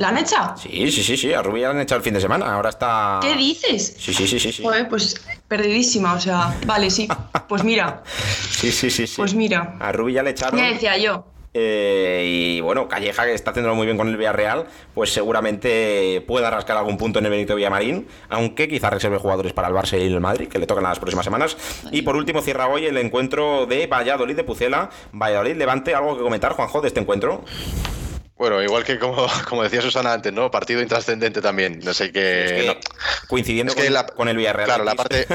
[0.00, 0.56] ¿La han echado?
[0.56, 3.20] Sí, sí, sí, sí, a Ruby la han echado el fin de semana, ahora está...
[3.20, 3.96] ¿Qué dices?
[3.98, 4.50] Sí, sí, sí, sí.
[4.50, 4.62] sí.
[4.88, 7.06] pues perdidísima, o sea, vale, sí,
[7.46, 8.02] pues mira.
[8.50, 9.16] sí, sí, sí, sí.
[9.18, 9.76] Pues mira.
[9.78, 10.58] A Ruby ya le echaron...
[10.58, 11.26] Ya decía yo.
[11.52, 16.48] Eh, y bueno, Calleja, que está haciéndolo muy bien con el Villarreal, pues seguramente pueda
[16.48, 20.06] rascar algún punto en el Benito Villamarín, aunque quizá reserve jugadores para el Barça y
[20.06, 21.58] el Madrid, que le tocan las próximas semanas.
[21.92, 24.88] Y por último, cierra hoy el encuentro de Valladolid de Pucela.
[25.12, 27.44] Valladolid, levante algo que comentar, Juanjo, de este encuentro.
[28.40, 30.50] Bueno, igual que como, como decía Susana antes, ¿no?
[30.50, 31.78] Partido intrascendente también.
[31.84, 32.74] No sé qué.
[33.28, 33.74] Coincidiendo
[34.16, 34.66] con, el Villarreal.
[34.66, 35.26] Claro, la parte,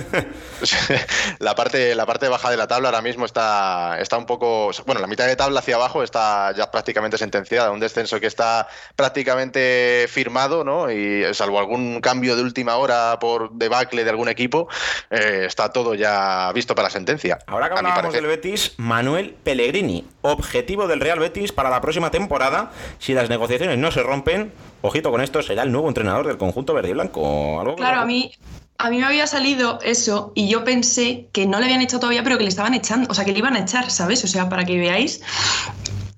[1.39, 4.71] la parte, la parte baja de la tabla ahora mismo está, está un poco.
[4.87, 7.69] Bueno, la mitad de tabla hacia abajo está ya prácticamente sentenciada.
[7.69, 10.91] Un descenso que está prácticamente firmado, ¿no?
[10.91, 14.67] Y salvo algún cambio de última hora por debacle de algún equipo,
[15.11, 17.37] eh, está todo ya visto para la sentencia.
[17.45, 22.71] Ahora que hablábamos del Betis, Manuel Pellegrini, objetivo del Real Betis para la próxima temporada
[22.99, 26.73] si las negociaciones no se rompen, ojito con esto, será el nuevo entrenador del conjunto
[26.73, 27.59] verde y blanco.
[27.59, 28.31] ¿Algo claro, a mí,
[28.77, 32.23] a mí me había salido eso y yo pensé que no le habían echado todavía,
[32.23, 34.23] pero que le estaban echando, o sea, que le iban a echar, ¿sabes?
[34.23, 35.21] O sea, para que veáis.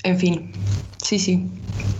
[0.04, 0.52] En fin,
[1.08, 1.48] sí, sí.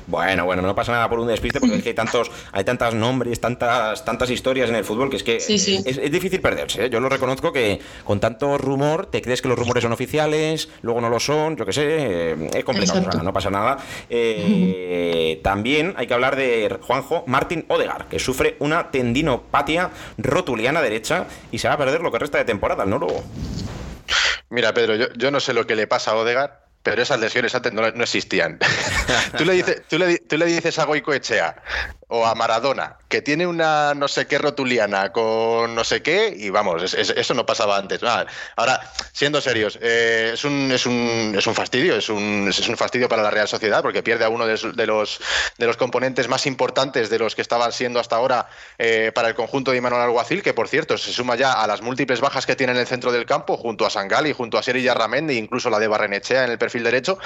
[0.08, 2.94] Bueno, bueno, no pasa nada por un despiste porque es que hay tantos, hay tantas
[2.94, 6.86] nombres, tantas, tantas historias en el fútbol que es que Es, difícil perderse.
[6.86, 6.90] ¿eh?
[6.90, 11.00] Yo lo reconozco que con tanto rumor te crees que los rumores son oficiales, luego
[11.00, 13.78] no lo son, yo qué sé, eh, es complicado, no pasa nada.
[14.10, 21.28] Eh, también hay que hablar de Juanjo Martín Odegar, que sufre una tendinopatia rotuliana derecha
[21.52, 23.00] y se va a perder lo que resta de temporada, ¿no?
[24.50, 27.54] Mira, Pedro, yo, yo no sé lo que le pasa a Odegar, pero esas lesiones
[27.54, 28.60] antes no, existían.
[29.38, 31.62] tú, le dices, tú, le, tú, le dices, a Goico Echea
[32.08, 36.50] o a Maradona que tiene una no sé qué rotuliana con no sé qué y
[36.50, 38.02] vamos, eso no pasaba antes.
[38.56, 42.78] ahora, siendo serios, eh, es, un, es, un, es un fastidio, es un, es un
[42.78, 45.20] fastidio para la Real Sociedad porque pierde a uno de, los,
[45.58, 48.48] de los componentes más importantes de los que estaban siendo hasta ahora
[48.78, 51.82] eh, para el conjunto de Imanol Alguacil, que por cierto se suma ya a las
[51.82, 54.82] múltiples bajas que tiene en el centro del campo, junto a Sangali, junto a Seri
[54.82, 57.18] Yarramendi, incluso la de Barrenechea en el perfil derecho.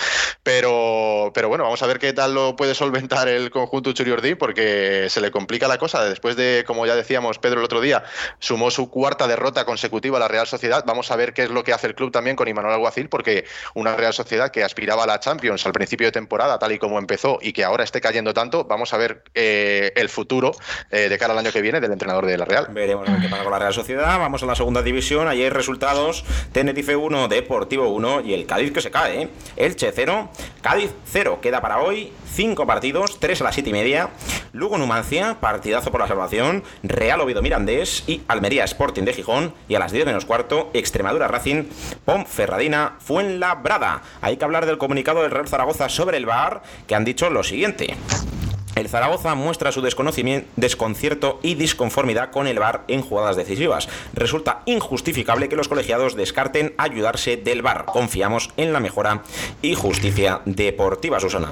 [0.43, 5.07] Pero, pero bueno, vamos a ver qué tal lo puede solventar el conjunto Churiordí, porque
[5.09, 6.03] se le complica la cosa.
[6.03, 8.03] Después de, como ya decíamos, Pedro el otro día,
[8.39, 10.83] sumó su cuarta derrota consecutiva a la Real Sociedad.
[10.85, 13.45] Vamos a ver qué es lo que hace el club también con Imanol Alguacil, porque
[13.75, 16.97] una Real Sociedad que aspiraba a la Champions al principio de temporada, tal y como
[16.99, 20.51] empezó, y que ahora esté cayendo tanto, vamos a ver eh, el futuro
[20.89, 22.67] eh, de cara al año que viene del entrenador de la Real.
[22.71, 24.19] Veremos qué pasa con la Real Sociedad.
[24.19, 25.27] Vamos a la segunda división.
[25.27, 29.29] Ayer resultados: Tenerife 1, Deportivo 1 y el Cádiz que se cae.
[29.55, 30.29] Elche 0,
[30.61, 31.39] Cádiz 0.
[31.41, 34.09] Queda para hoy 5 partidos, 3 a las 7 y media.
[34.53, 36.63] Lugo Numancia, partidazo por la salvación.
[36.83, 39.53] Real Oviedo Mirandés y Almería Sporting de Gijón.
[39.67, 41.63] Y a las 10 menos cuarto, Extremadura Racing,
[42.05, 44.01] Pom Ferradina, Fuenlabrada.
[44.21, 47.43] Hay que hablar del comunicado del Real Zaragoza sobre el VAR, que han dicho lo
[47.43, 47.95] siguiente.
[48.75, 53.89] El Zaragoza muestra su desconcierto y disconformidad con el VAR en jugadas decisivas.
[54.13, 57.85] Resulta injustificable que los colegiados descarten ayudarse del VAR.
[57.85, 59.23] Confiamos en la mejora
[59.61, 61.49] y justicia deportiva, Susana.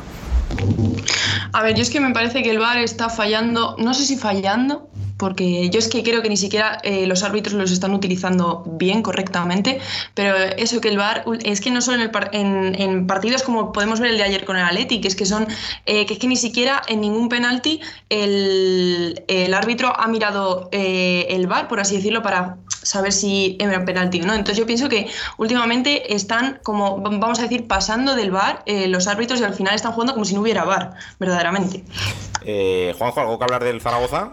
[1.51, 4.15] A ver, yo es que me parece que el VAR está fallando, no sé si
[4.15, 8.63] fallando, porque yo es que creo que ni siquiera eh, los árbitros los están utilizando
[8.65, 9.79] bien, correctamente,
[10.13, 14.17] pero eso que el VAR es que no solo en, partidos como podemos ver el
[14.17, 15.45] de ayer con el Atleti, que es que son,
[15.85, 21.47] eh, que es que ni siquiera en ningún penalti el, árbitro ha mirado eh, el
[21.47, 24.33] VAR, por así decirlo, para saber si era penalti o no.
[24.33, 29.41] Entonces yo pienso que últimamente están como, vamos a decir, pasando del VAR los árbitros
[29.41, 31.83] y al final están jugando como si no hubiera VAR, verdaderamente.
[32.97, 34.31] Juanjo, ¿algo que hablar del Zaragoza?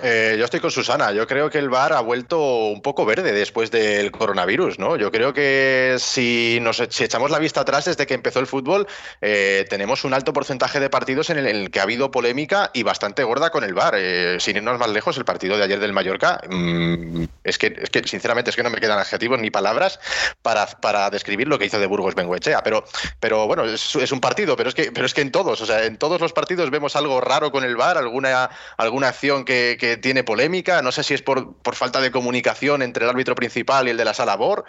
[0.00, 1.10] Eh, yo estoy con Susana.
[1.12, 4.96] Yo creo que el VAR ha vuelto un poco verde después del coronavirus, ¿no?
[4.96, 8.86] Yo creo que si nos si echamos la vista atrás desde que empezó el fútbol,
[9.20, 13.24] eh, tenemos un alto porcentaje de partidos en el, que ha habido polémica y bastante
[13.24, 13.94] gorda con el VAR.
[13.96, 17.90] Eh, sin irnos más lejos, el partido de ayer del Mallorca, mm, es, que, es
[17.90, 19.98] que sinceramente es que no me quedan adjetivos ni palabras
[20.42, 22.62] para, para describir lo que hizo de Burgos Bengoechea.
[22.62, 22.84] Pero,
[23.18, 25.84] pero bueno, es, un partido, pero es que, pero es que en todos, o sea,
[25.84, 30.24] en todos los partidos vemos algo raro con el VAR, alguna, alguna acción que tiene
[30.24, 30.82] polémica.
[30.82, 33.96] No sé si es por, por, falta de comunicación entre el árbitro principal y el
[33.96, 34.64] de la sala BOR.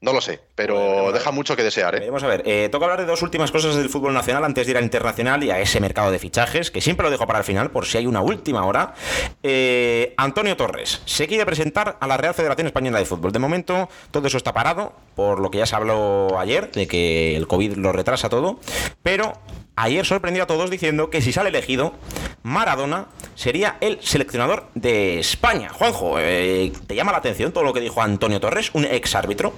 [0.00, 1.96] No lo sé, pero deja mucho que desear.
[1.96, 2.06] ¿eh?
[2.06, 4.72] Vamos a ver, eh, toca hablar de dos últimas cosas del fútbol nacional antes de
[4.72, 7.44] ir al internacional y a ese mercado de fichajes, que siempre lo dejo para el
[7.44, 8.94] final por si hay una última hora.
[9.42, 13.32] Eh, Antonio Torres se quiere presentar a la Real Federación Española de Fútbol.
[13.32, 17.36] De momento, todo eso está parado, por lo que ya se habló ayer, de que
[17.36, 18.58] el COVID lo retrasa todo,
[19.02, 19.34] pero
[19.76, 21.94] ayer sorprendió a todos diciendo que si sale elegido,
[22.42, 25.70] Maradona sería el seleccionador de España.
[25.70, 29.52] Juanjo, eh, ¿te llama la atención todo lo que dijo Antonio Torres, un ex árbitro?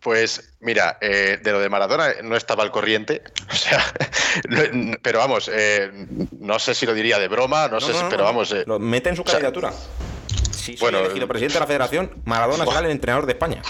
[0.00, 3.84] Pues mira, eh, de lo de Maradona no estaba al corriente, o sea,
[4.48, 5.90] no, pero vamos, eh,
[6.38, 8.52] no sé si lo diría de broma, no, no sé, si, pero vamos.
[8.52, 9.70] Eh, lo mete en su candidatura.
[9.70, 13.62] O sea, si bueno, elegido presidente de la Federación, Maradona será el entrenador de España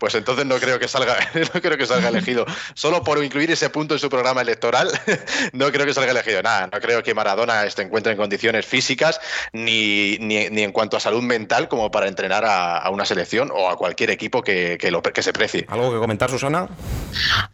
[0.00, 1.14] pues entonces no creo que salga,
[1.54, 2.46] no creo que salga elegido.
[2.74, 4.90] Solo por incluir ese punto en su programa electoral,
[5.52, 6.42] no creo que salga elegido.
[6.42, 9.20] Nada, no creo que Maradona se encuentre en condiciones físicas
[9.52, 13.52] ni, ni, ni, en cuanto a salud mental como para entrenar a, a una selección
[13.54, 15.66] o a cualquier equipo que, que, lo, que se precie.
[15.68, 16.66] ¿Algo que comentar, Susana?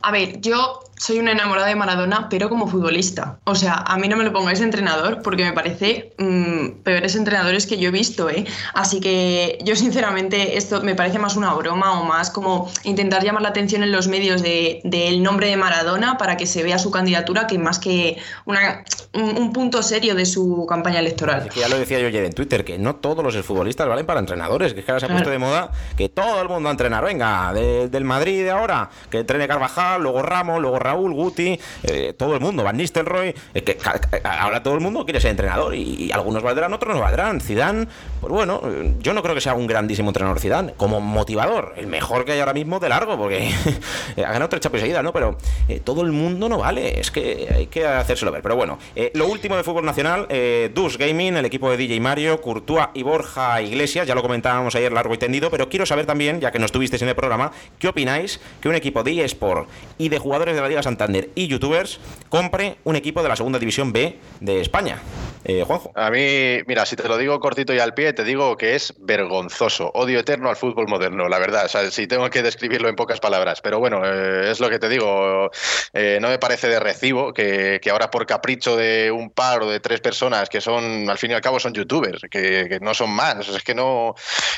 [0.00, 3.38] A ver, yo soy una enamorada de Maradona, pero como futbolista.
[3.44, 7.16] O sea, a mí no me lo pongáis de entrenador porque me parece mmm, peores
[7.16, 8.46] entrenadores que yo he visto, ¿eh?
[8.72, 13.40] Así que yo sinceramente esto me parece más una broma o más como intentar llamar
[13.40, 16.78] la atención en los medios del de, de nombre de Maradona para que se vea
[16.78, 21.46] su candidatura que más que una, un, un, punto serio de su campaña electoral.
[21.46, 24.04] Es que ya lo decía yo ayer en Twitter, que no todos los futbolistas valen
[24.04, 26.68] para entrenadores, que es que ahora se ha puesto de moda que todo el mundo
[26.68, 27.02] a entrenar.
[27.06, 32.12] Venga, de, del Madrid de ahora, que entrene Carvajal, luego Ramos, luego Raúl, Guti, eh,
[32.18, 33.78] todo el mundo, Van Nistelrooy, que
[34.24, 37.40] ahora todo el mundo quiere ser entrenador y, y, algunos valdrán, otros no valdrán.
[37.40, 37.86] Zidane,
[38.20, 38.60] pues bueno,
[39.00, 42.40] yo no creo que sea un grandísimo entrenador Zidane, como motivador, el mejor que hay
[42.40, 43.50] ahora mismo de largo, porque
[44.18, 45.12] ha ganado tres chapas seguidas, ¿no?
[45.12, 48.42] Pero eh, todo el mundo no vale, es que hay que hacérselo ver.
[48.42, 52.00] Pero bueno, eh, lo último de fútbol nacional, eh, Dus Gaming, el equipo de DJ
[52.00, 56.06] Mario, Courtois y Borja Iglesias, ya lo comentábamos ayer largo y tendido, pero quiero saber
[56.06, 59.68] también, ya que no estuvisteis en el programa, ¿qué opináis que un equipo de eSport
[59.96, 63.58] y de jugadores de la Liga Santander y youtubers compre un equipo de la segunda
[63.58, 65.00] división B de España?
[65.48, 65.92] Eh, Juanjo.
[65.94, 68.94] A mí, mira, si te lo digo cortito y al pie, te digo que es
[68.98, 69.92] vergonzoso.
[69.94, 71.66] Odio eterno al fútbol moderno, la verdad.
[71.66, 73.60] O sea, si tengo que describirlo en pocas palabras.
[73.60, 75.50] Pero bueno, eh, es lo que te digo.
[75.92, 79.70] Eh, no me parece de recibo que, que, ahora por capricho de un par o
[79.70, 82.94] de tres personas que son, al fin y al cabo, son youtubers, que, que no
[82.94, 83.36] son más.
[83.36, 84.14] O sea, es que no,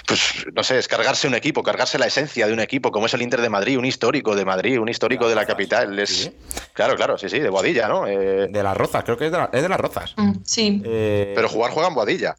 [0.06, 3.14] pues, no sé, es cargarse un equipo, cargarse la esencia de un equipo, como es
[3.14, 5.98] el Inter de Madrid, un histórico de Madrid, un histórico claro, de la capital.
[5.98, 6.32] Es, ¿sí?
[6.74, 8.06] Claro, claro, sí, sí, de Boadilla, ¿no?
[8.06, 8.46] Eh...
[8.48, 10.14] De las Rozas, creo que es de, la, es de las Rozas.
[10.16, 10.80] Mm, sí.
[10.84, 11.32] Eh...
[11.34, 12.36] Pero jugar juega en Boadilla.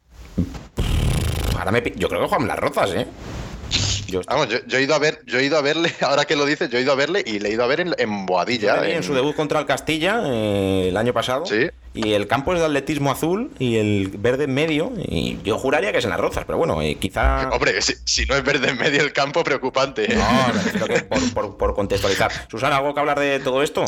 [1.58, 3.06] Ahora me, yo creo que juegan las Rozas, ¿eh?
[4.10, 6.36] Yo, Vamos, yo, yo, he ido a ver, yo he ido a verle, ahora que
[6.36, 8.26] lo dices, yo he ido a verle y le he ido a ver en, en
[8.26, 8.84] Boadilla.
[8.84, 8.96] En...
[8.96, 9.02] en...
[9.02, 11.46] su debut contra el Castilla eh, el año pasado.
[11.46, 11.68] Sí.
[11.92, 14.92] Y el campo es de atletismo azul y el verde en medio.
[14.96, 17.48] Y yo juraría que es en las rozas, pero bueno, eh, quizá.
[17.52, 20.12] Hombre, si, si, no es verde en medio el campo, preocupante.
[20.12, 20.16] ¿eh?
[20.16, 22.30] No, que por, por, por, contextualizar.
[22.48, 23.84] Susana, ¿algo que hablar de todo esto?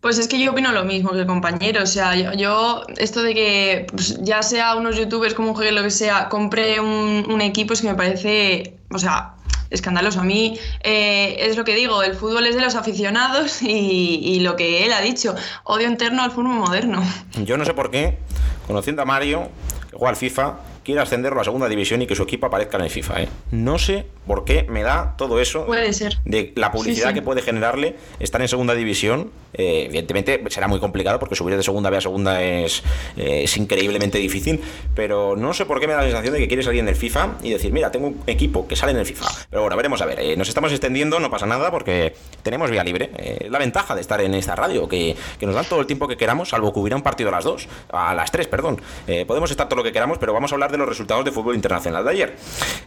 [0.00, 1.82] Pues es que yo opino lo mismo que el compañero.
[1.82, 5.72] O sea, yo, yo esto de que pues, ya sea unos youtubers como un juegue,
[5.72, 8.76] lo que sea, compre un, un equipo, es que me parece.
[8.92, 9.34] O sea,
[9.72, 10.20] escandaloso.
[10.20, 14.40] A mí eh, es lo que digo, el fútbol es de los aficionados y, y,
[14.40, 17.02] lo que él ha dicho, odio interno al fútbol moderno.
[17.44, 18.18] Yo no sé por qué,
[18.66, 19.48] conociendo a Mario,
[19.90, 22.84] que juega al FIFA, quiere ascenderlo a segunda división y que su equipo aparezca en
[22.84, 23.22] el FIFA.
[23.22, 23.28] ¿eh?
[23.50, 26.18] No sé por qué me da todo eso puede ser.
[26.24, 27.14] de la publicidad sí, sí.
[27.14, 29.30] que puede generarle estar en segunda división.
[29.54, 32.82] Eh, evidentemente será muy complicado porque subir de segunda B a segunda es,
[33.16, 34.60] eh, es, increíblemente difícil,
[34.94, 36.94] pero no sé por qué me da la sensación de que quiere salir en el
[36.94, 39.26] FIFA y decir, mira, tengo un equipo que sale en el FIFA.
[39.50, 40.20] Pero bueno, veremos a ver.
[40.20, 43.10] Eh, nos estamos extendiendo, no pasa nada porque tenemos vía libre.
[43.18, 46.08] Eh, la ventaja de estar en esta radio, que, que, nos dan todo el tiempo
[46.08, 48.80] que queramos, salvo que hubiera un partido a las dos, a las tres, perdón.
[49.26, 51.54] Podemos estar todo lo que queramos, pero vamos a hablar de los resultados de fútbol
[51.54, 52.36] internacional de ayer.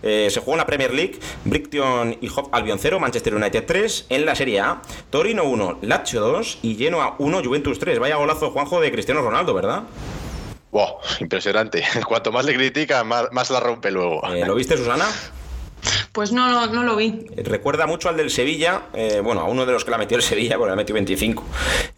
[0.04, 4.08] Eh, se jugó en la Premier League, Brighton y Hove Albion 0, Manchester United 3,
[4.10, 8.00] en la Serie A, Torino 1, Lazio 2 y Genoa 1, Juventus 3.
[8.00, 9.84] Vaya golazo, Juanjo, de Cristiano Ronaldo, ¿verdad?
[10.72, 11.84] Wow, impresionante.
[12.08, 14.22] Cuanto más le critica, más, más la rompe luego.
[14.34, 15.06] Eh, ¿Lo viste, Susana?
[16.12, 17.26] Pues no, no, no, lo vi.
[17.38, 20.24] Recuerda mucho al del Sevilla, eh, bueno, a uno de los que la metió el
[20.24, 21.44] Sevilla, porque la metió 25.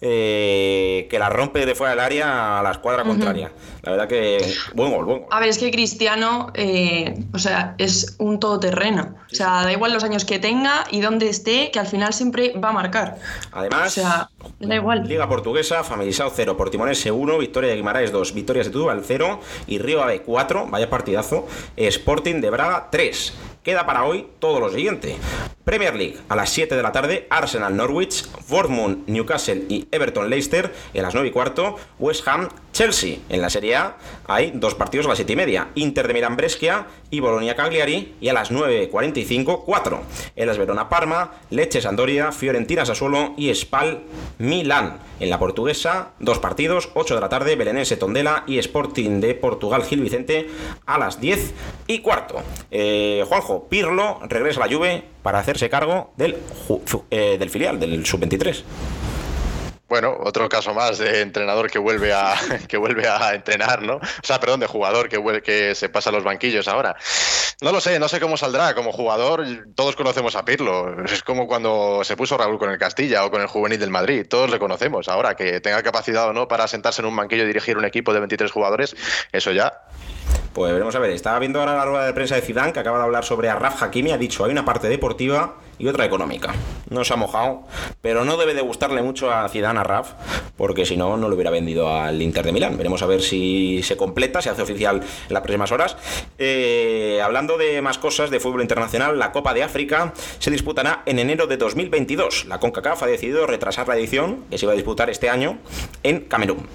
[0.02, 3.52] eh, que la rompe de fuera del área a la escuadra contraria.
[3.84, 5.28] La verdad que buen gol, buen gol.
[5.32, 9.16] A ver, es que Cristiano, eh, o sea, es un todoterreno.
[9.32, 12.54] O sea, da igual los años que tenga y dónde esté, que al final siempre
[12.58, 13.18] va a marcar.
[13.52, 15.08] Además, O sea, da igual.
[15.08, 19.78] Liga Portuguesa, Familisao 0, Portimonense 1, Victoria de Guimaraes 2, Victoria de Setúbal 0 y
[19.80, 23.34] Río Ave 4, vaya partidazo, Sporting de Braga 3.
[23.68, 25.18] Queda para hoy todo lo siguiente.
[25.66, 30.74] Premier League a las 7 de la tarde, Arsenal Norwich, Bournemouth Newcastle y Everton Leicester
[30.94, 33.18] en las 9 y cuarto, West Ham Chelsea.
[33.28, 36.36] En la Serie A hay dos partidos a las 7 y media, Inter de Milán
[36.36, 40.02] Brescia y Bolonia Cagliari y a las 9.45 4.
[40.36, 44.04] En las Verona Parma, Leche Sandoria, Fiorentina Sassuolo y Spal
[44.38, 45.00] Milán.
[45.20, 49.84] En la portuguesa, dos partidos, 8 de la tarde, Belenense Tondela y Sporting de Portugal
[49.84, 50.48] Gil Vicente
[50.86, 51.54] a las 10
[51.88, 52.36] y cuarto.
[52.70, 56.38] Eh, Juanjo, Pirlo regresa a la Juve para hacerse cargo del,
[57.10, 58.64] eh, del filial, del sub-23.
[59.88, 62.36] Bueno, otro caso más de entrenador que vuelve a
[62.68, 63.96] que vuelve a entrenar, ¿no?
[63.96, 66.96] O sea, perdón, de jugador que que se pasa a los banquillos ahora.
[67.60, 69.44] No lo sé, no sé cómo saldrá como jugador.
[69.74, 71.04] Todos conocemos a Pirlo.
[71.06, 74.28] Es como cuando se puso Raúl con el Castilla o con el juvenil del Madrid.
[74.30, 75.08] Todos le conocemos.
[75.08, 78.14] Ahora que tenga capacidad o no para sentarse en un banquillo y dirigir un equipo
[78.14, 78.96] de 23 jugadores,
[79.32, 79.82] eso ya.
[80.54, 81.12] Pues veremos a ver.
[81.12, 83.82] Estaba viendo ahora la rueda de prensa de Zidane que acaba de hablar sobre Arraf
[83.82, 84.12] Hakimi.
[84.12, 86.54] Ha dicho hay una parte deportiva y otra económica.
[86.90, 87.64] No se ha mojado,
[88.02, 90.14] pero no debe de gustarle mucho a Zidane Arraf,
[90.56, 92.78] porque si no no lo hubiera vendido al Inter de Milán.
[92.78, 95.98] Veremos a ver si se completa, se hace oficial en las próximas horas.
[96.38, 101.20] Eh, hablando de más cosas de fútbol internacional, la Copa de África se disputará en
[101.20, 102.46] enero de 2022.
[102.46, 105.58] La CONCACAF ha decidido retrasar la edición que se iba a disputar este año
[106.04, 106.68] en Camerún.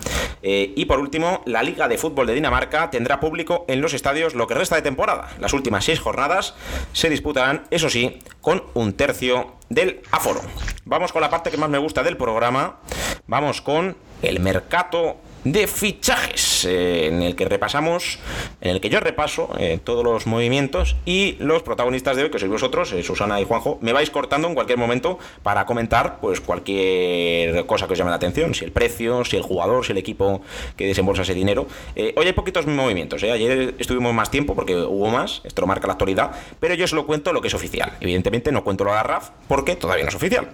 [0.42, 4.34] Eh, y por último, la Liga de Fútbol de Dinamarca tendrá público en los estadios
[4.34, 5.30] lo que resta de temporada.
[5.38, 6.54] Las últimas seis jornadas
[6.92, 10.40] se disputarán, eso sí, con un tercio del aforo.
[10.84, 12.80] Vamos con la parte que más me gusta del programa.
[13.26, 18.18] Vamos con el mercado de fichajes, eh, en el que repasamos,
[18.60, 22.38] en el que yo repaso eh, todos los movimientos y los protagonistas de hoy, que
[22.38, 26.40] sois vosotros, eh, Susana y Juanjo, me vais cortando en cualquier momento para comentar pues
[26.40, 29.98] cualquier cosa que os llame la atención, si el precio, si el jugador, si el
[29.98, 30.42] equipo
[30.76, 31.66] que desembolsa ese dinero.
[31.96, 35.94] Hoy hay poquitos movimientos, ayer estuvimos más tiempo porque hubo más, esto lo marca la
[35.94, 37.92] actualidad, pero yo solo cuento lo que es oficial.
[38.00, 40.48] Evidentemente no cuento lo de RAF porque todavía no es oficial.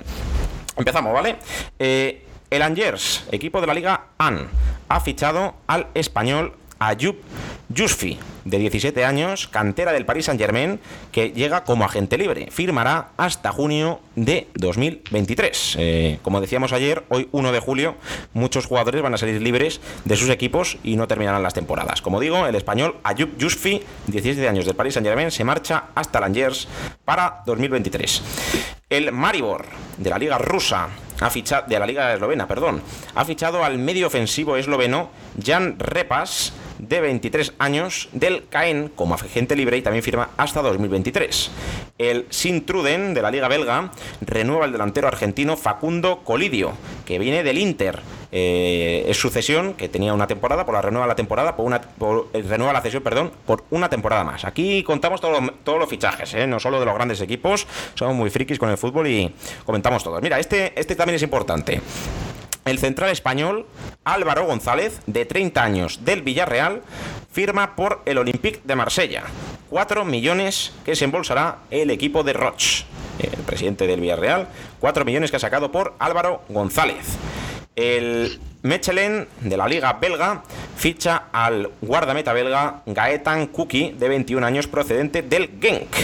[0.76, 1.36] Empezamos, ¿vale?
[2.50, 4.48] El Angers, equipo de la Liga AN,
[4.88, 7.16] ha fichado al español Ayub
[7.68, 10.80] Yusfi, de 17 años, cantera del Paris Saint-Germain,
[11.12, 12.48] que llega como agente libre.
[12.50, 15.76] Firmará hasta junio de 2023.
[15.78, 17.96] Eh, como decíamos ayer, hoy 1 de julio,
[18.32, 22.00] muchos jugadores van a salir libres de sus equipos y no terminarán las temporadas.
[22.00, 26.24] Como digo, el español Ayub Yusfi, 17 años del Paris Saint-Germain, se marcha hasta el
[26.24, 26.68] Angers
[27.04, 28.22] para 2023.
[28.88, 29.66] El Maribor,
[29.98, 30.88] de la Liga Rusa,
[31.20, 32.82] ha fichado, de la Liga Eslovena, perdón,
[33.14, 35.10] ha fichado al medio ofensivo esloveno
[35.42, 41.50] Jan Repas, de 23 años, del Caen como agente libre y también firma hasta 2023.
[41.98, 46.72] El Sintruden, de la Liga Belga, renueva el delantero argentino Facundo Colidio,
[47.04, 48.00] que viene del Inter.
[48.30, 51.80] Eh, es sucesión que tenía una temporada, por la renueva la temporada, por una
[52.32, 54.44] eh, renueva la cesión, perdón, por una temporada más.
[54.44, 56.46] Aquí contamos todos los fichajes, ¿eh?
[56.46, 60.20] no solo de los grandes equipos, somos muy frikis con el fútbol y comentamos todos.
[60.20, 61.80] Mira, este, este también es importante.
[62.64, 63.64] El central español
[64.04, 66.82] Álvaro González, de 30 años, del Villarreal,
[67.32, 69.24] firma por el Olympique de Marsella.
[69.70, 72.84] 4 millones que se embolsará el equipo de Roch,
[73.20, 74.48] el presidente del Villarreal.
[74.80, 77.16] 4 millones que ha sacado por Álvaro González.
[77.78, 80.42] El Mechelen de la Liga Belga
[80.76, 85.94] ficha al guardameta belga Gaetan Kuki, de 21 años, procedente del Genk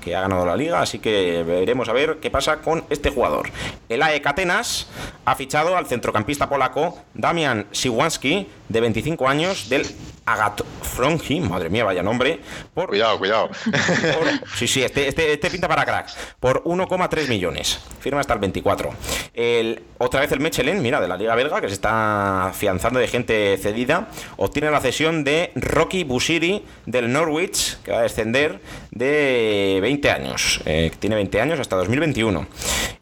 [0.00, 3.50] que ha ganado la liga, así que veremos a ver qué pasa con este jugador.
[3.88, 4.86] El AEK Atenas
[5.24, 9.84] ha fichado al centrocampista polaco Damian Siwanski, de 25 años, del
[10.26, 12.40] Agat Frongi, madre mía, vaya nombre,
[12.74, 13.48] por Cuidado, cuidado.
[13.48, 16.08] por- sí, sí, este, este, este pinta para crack.
[16.40, 17.78] Por 1,3 millones.
[18.00, 18.90] Firma hasta el 24.
[19.34, 23.08] El, otra vez el Mechelen, mira, de la Liga Belga, que se está afianzando de
[23.08, 28.60] gente cedida, obtiene la cesión de Rocky Busiri del Norwich, que va a descender
[28.90, 30.60] de 20 años.
[30.64, 32.46] Eh, tiene 20 años hasta 2021.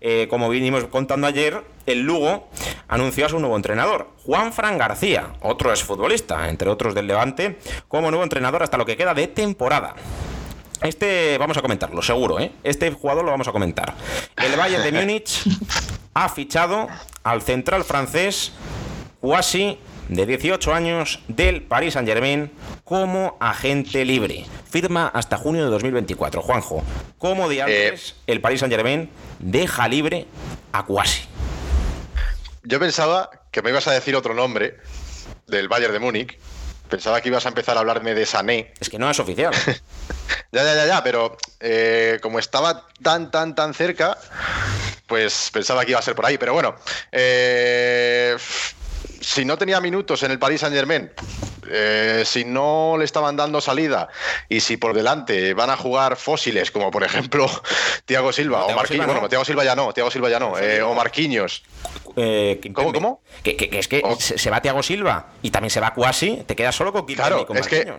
[0.01, 2.49] Eh, como vinimos contando ayer, el Lugo
[2.89, 7.59] anunció a su nuevo entrenador, Juan Fran García, otro exfutbolista, entre otros del Levante,
[7.89, 9.95] como nuevo entrenador hasta lo que queda de temporada.
[10.83, 12.53] Este vamos a comentarlo, seguro, ¿eh?
[12.63, 13.95] Este jugador lo vamos a comentar.
[14.37, 15.43] El Bayern de Múnich
[16.13, 16.89] ha fichado
[17.23, 18.53] al central francés
[19.21, 19.79] Kouassi,
[20.09, 22.51] de 18 años, del Paris Saint-Germain,
[22.85, 24.45] como agente libre.
[24.69, 26.43] Firma hasta junio de 2024.
[26.43, 26.83] Juanjo,
[27.17, 29.09] ¿cómo de antes el Paris Saint-Germain
[29.39, 30.27] deja libre
[30.73, 31.23] a Kouassi?
[32.65, 34.79] Yo pensaba que me ibas a decir otro nombre
[35.47, 36.39] del Bayern de Múnich.
[36.89, 38.73] Pensaba que ibas a empezar a hablarme de Sané.
[38.81, 39.53] Es que no es oficial.
[40.53, 44.19] ya, ya, ya, ya, pero eh, como estaba tan, tan, tan cerca,
[45.07, 46.39] pues pensaba que iba a ser por ahí.
[46.39, 46.77] Pero bueno,
[47.11, 48.37] eh,
[49.21, 51.11] si no tenía minutos en el Paris Saint Germain,
[51.71, 54.09] eh, si no le estaban dando salida
[54.49, 57.51] y si por delante van a jugar fósiles, como por ejemplo
[58.05, 59.13] Tiago Silva o Thiago Marquinhos, Silva no.
[59.13, 61.63] bueno, Tiago Silva ya no, Tiago Silva ya no, eh, o Marquinhos.
[62.17, 63.23] Eh, ¿Cómo, cómo?
[63.43, 64.17] Que, que- que es que Oh.
[64.17, 67.41] se, se va Tiago Silva y también se va Cuasi, te quedas solo con Claro,
[67.41, 67.93] y con es que-.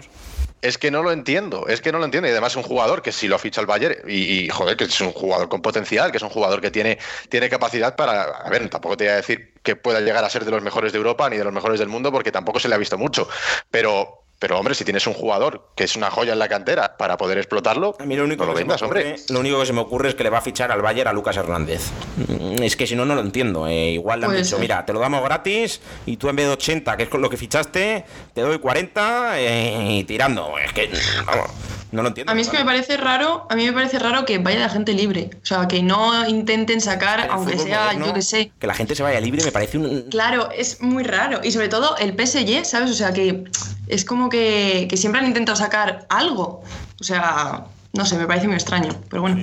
[0.61, 2.27] Es que no lo entiendo, es que no lo entiendo.
[2.27, 4.85] Y además es un jugador que si lo ficha el Bayern, y, y, joder, que
[4.85, 6.97] es un jugador con potencial, que es un jugador que tiene,
[7.29, 8.23] tiene capacidad para.
[8.23, 10.91] A ver, tampoco te voy a decir que pueda llegar a ser de los mejores
[10.91, 13.27] de Europa ni de los mejores del mundo, porque tampoco se le ha visto mucho.
[13.69, 14.24] Pero.
[14.45, 17.39] Pero hombre, si tienes un jugador que es una joya en la cantera para poder
[17.39, 19.23] explotarlo, A mí lo único, no lo que se me vendas, ocurre, hombre.
[19.29, 21.13] lo único que se me ocurre es que le va a fichar al Bayern a
[21.13, 21.81] Lucas Hernández.
[22.27, 23.67] Mm, Es que si no, no lo entiendo.
[23.67, 23.89] eh.
[23.89, 26.95] igual le han dicho, mira, te lo damos gratis y tú en vez de 80,
[26.95, 30.59] que es con lo que fichaste, te doy 40 eh, y tirando.
[30.59, 30.91] Es que,
[31.25, 31.49] vamos,
[31.95, 32.31] no lo entiendo.
[32.31, 34.69] A mí es que me parece raro, a mí me parece raro que vaya la
[34.69, 35.29] gente libre.
[35.41, 38.51] O sea, que no intenten sacar, el aunque sea, moderno, yo que sé.
[38.59, 40.03] Que la gente se vaya libre me parece un...
[40.03, 41.39] Claro, es muy raro.
[41.43, 42.91] Y sobre todo el PSG, ¿sabes?
[42.91, 43.45] O sea, que
[43.87, 46.63] es como que, que siempre han intentado sacar algo.
[46.99, 47.65] O sea,
[47.95, 48.89] no sé, me parece muy extraño.
[49.09, 49.41] Pero bueno.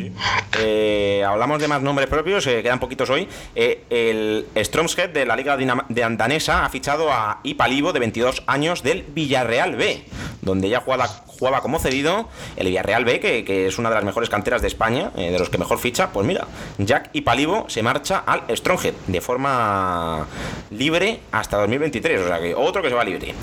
[0.58, 3.28] Eh, hablamos de más nombres propios, eh, quedan poquitos hoy.
[3.54, 8.82] Eh, el Stromshead de la Liga de Danesa ha fichado a Ipalivo, de 22 años,
[8.82, 10.04] del Villarreal B,
[10.42, 12.28] donde ya jugaba, jugaba como cedido.
[12.56, 15.38] El Villarreal B, que, que es una de las mejores canteras de España, eh, de
[15.38, 16.10] los que mejor ficha.
[16.12, 16.46] Pues mira,
[16.78, 20.26] Jack Ipalivo se marcha al Stromshead de forma
[20.70, 23.34] libre hasta 2023, o sea que otro que se va libre.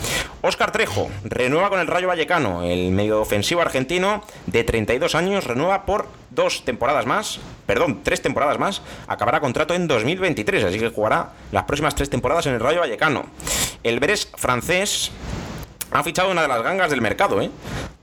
[0.42, 5.86] Óscar Trejo renueva con el Rayo Vallecano, el medio ofensivo argentino de 32 años, renueva
[5.86, 11.32] por dos temporadas más, perdón, tres temporadas más, acabará contrato en 2023, así que jugará
[11.52, 13.26] las próximas tres temporadas en el Rayo Vallecano.
[13.84, 15.12] El Brest francés
[15.92, 17.50] ha fichado una de las gangas del mercado, ¿eh?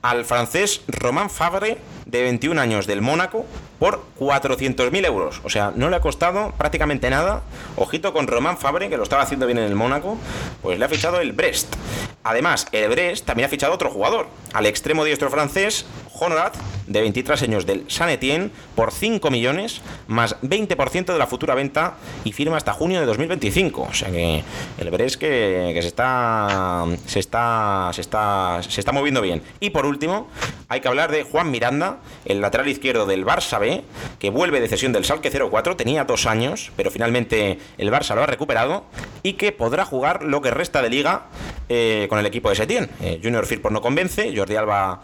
[0.01, 3.45] Al francés Romain Fabre, de 21 años, del Mónaco,
[3.79, 5.41] por 400.000 euros.
[5.43, 7.43] O sea, no le ha costado prácticamente nada.
[7.75, 10.17] Ojito con Romain Fabre, que lo estaba haciendo bien en el Mónaco,
[10.61, 11.75] pues le ha fichado el Brest.
[12.23, 15.85] Además, el Brest también ha fichado otro jugador, al extremo diestro francés,
[16.19, 16.55] Honorat,
[16.87, 21.95] de 23 años del San Etienne, por 5 millones, más 20% de la futura venta
[22.23, 23.81] y firma hasta junio de 2025.
[23.81, 24.43] O sea que
[24.77, 29.43] el que, que se está se está se está se está moviendo bien.
[29.59, 30.27] Y por último,
[30.69, 33.83] hay que hablar de Juan Miranda, el lateral izquierdo del Barça B,
[34.19, 38.23] que vuelve de cesión del Salque 04, tenía dos años, pero finalmente el Barça lo
[38.23, 38.85] ha recuperado
[39.23, 41.25] y que podrá jugar lo que resta de liga
[41.69, 42.89] eh, con el equipo de Setién.
[43.01, 45.01] Eh, Junior Firpo no convence, Jordi Alba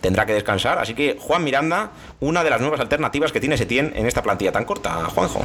[0.00, 1.90] tendrá que descansar, así que Juan Miranda,
[2.20, 5.42] una de las nuevas alternativas que tiene Setién en esta plantilla tan corta, Juanjo.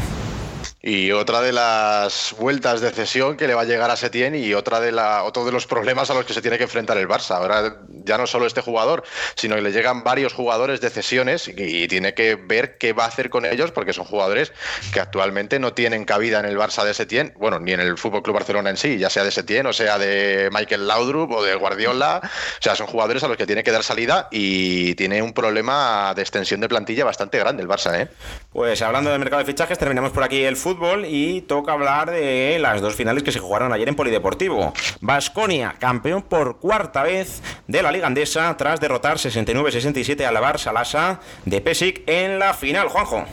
[0.88, 4.54] Y otra de las vueltas de cesión que le va a llegar a Setién y
[4.54, 7.08] otra de la, otro de los problemas a los que se tiene que enfrentar el
[7.08, 7.38] Barça.
[7.38, 11.54] Ahora ya no solo este jugador, sino que le llegan varios jugadores de cesiones y,
[11.58, 14.54] y tiene que ver qué va a hacer con ellos porque son jugadores
[14.94, 18.22] que actualmente no tienen cabida en el Barça de Setién, bueno, ni en el Fútbol
[18.22, 21.56] Club Barcelona en sí, ya sea de Setién o sea de Michael Laudrup o de
[21.56, 22.22] Guardiola.
[22.24, 26.14] O sea, son jugadores a los que tiene que dar salida y tiene un problema
[26.16, 28.08] de extensión de plantilla bastante grande el Barça, ¿eh?
[28.56, 32.58] Pues hablando del mercado de fichajes, terminamos por aquí el fútbol y toca hablar de
[32.58, 34.74] las dos finales que se jugaron ayer en Polideportivo.
[35.01, 40.72] Basconia, campeón por cuarta vez de la Liga Andesa, tras derrotar 69-67 a la Barça
[40.72, 42.88] Lasa de Pesic en la final.
[42.88, 43.26] Juanjo.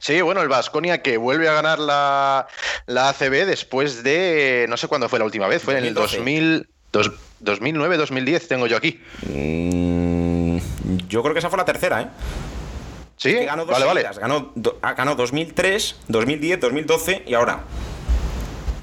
[0.00, 2.48] Sí, bueno, el Vasconia que vuelve a ganar la,
[2.86, 4.66] la ACB después de.
[4.68, 6.66] No sé cuándo fue la última vez, fue en el 2012.
[6.90, 7.12] 2000,
[7.44, 9.00] 2009-2010, tengo yo aquí.
[9.28, 10.58] Mm,
[11.06, 12.08] yo creo que esa fue la tercera, ¿eh?
[13.18, 14.18] Sí, Que ganó dos vale, vale.
[14.18, 17.64] Ganó, ah, ganó 2003, 2010, 2012 y ahora.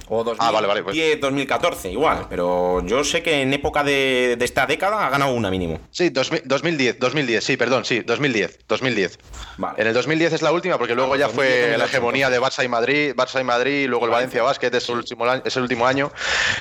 [0.10, 0.96] O 2010, Ah, vale, vale, pues.
[1.20, 2.28] 2014, igual.
[2.30, 5.80] Pero yo sé que en época de, de esta década ha ganado una mínimo.
[5.92, 9.18] Sí, 2000 2010, 2010, sí, perdón, sí, 2010, 2010.
[9.58, 9.82] Vale.
[9.82, 12.40] En el 2010 es la última porque luego ya 2010, fue 2008, la hegemonía de
[12.42, 15.42] Barça y Madrid, Barça y Madrid, y luego el Valencia Basket es el último año,
[15.46, 16.12] es el último año.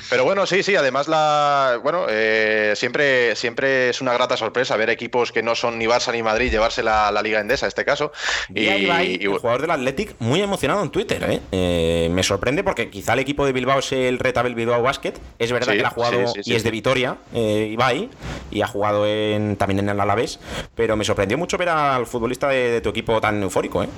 [0.09, 4.89] Pero bueno, sí, sí, además la bueno, eh, siempre siempre es una grata sorpresa ver
[4.89, 7.85] equipos que no son ni Barça ni Madrid llevarse la, la Liga Endesa en este
[7.85, 8.11] caso.
[8.53, 11.23] Y, ahí, y- el jugador del Athletic muy emocionado en Twitter.
[11.29, 11.41] ¿eh?
[11.51, 15.13] Eh, me sorprende porque quizá el equipo de Bilbao es el Retabel Bilbao Basket.
[15.39, 16.51] Es verdad Sí, que él ha jugado sí, sí, sí.
[16.51, 18.09] y es de Vitoria, eh, Ibai,
[18.51, 20.39] y ha jugado en, también en el Alavés.
[20.75, 23.83] Pero me sorprendió mucho ver al futbolista de, de tu equipo tan eufórico.
[23.83, 23.89] ¿eh?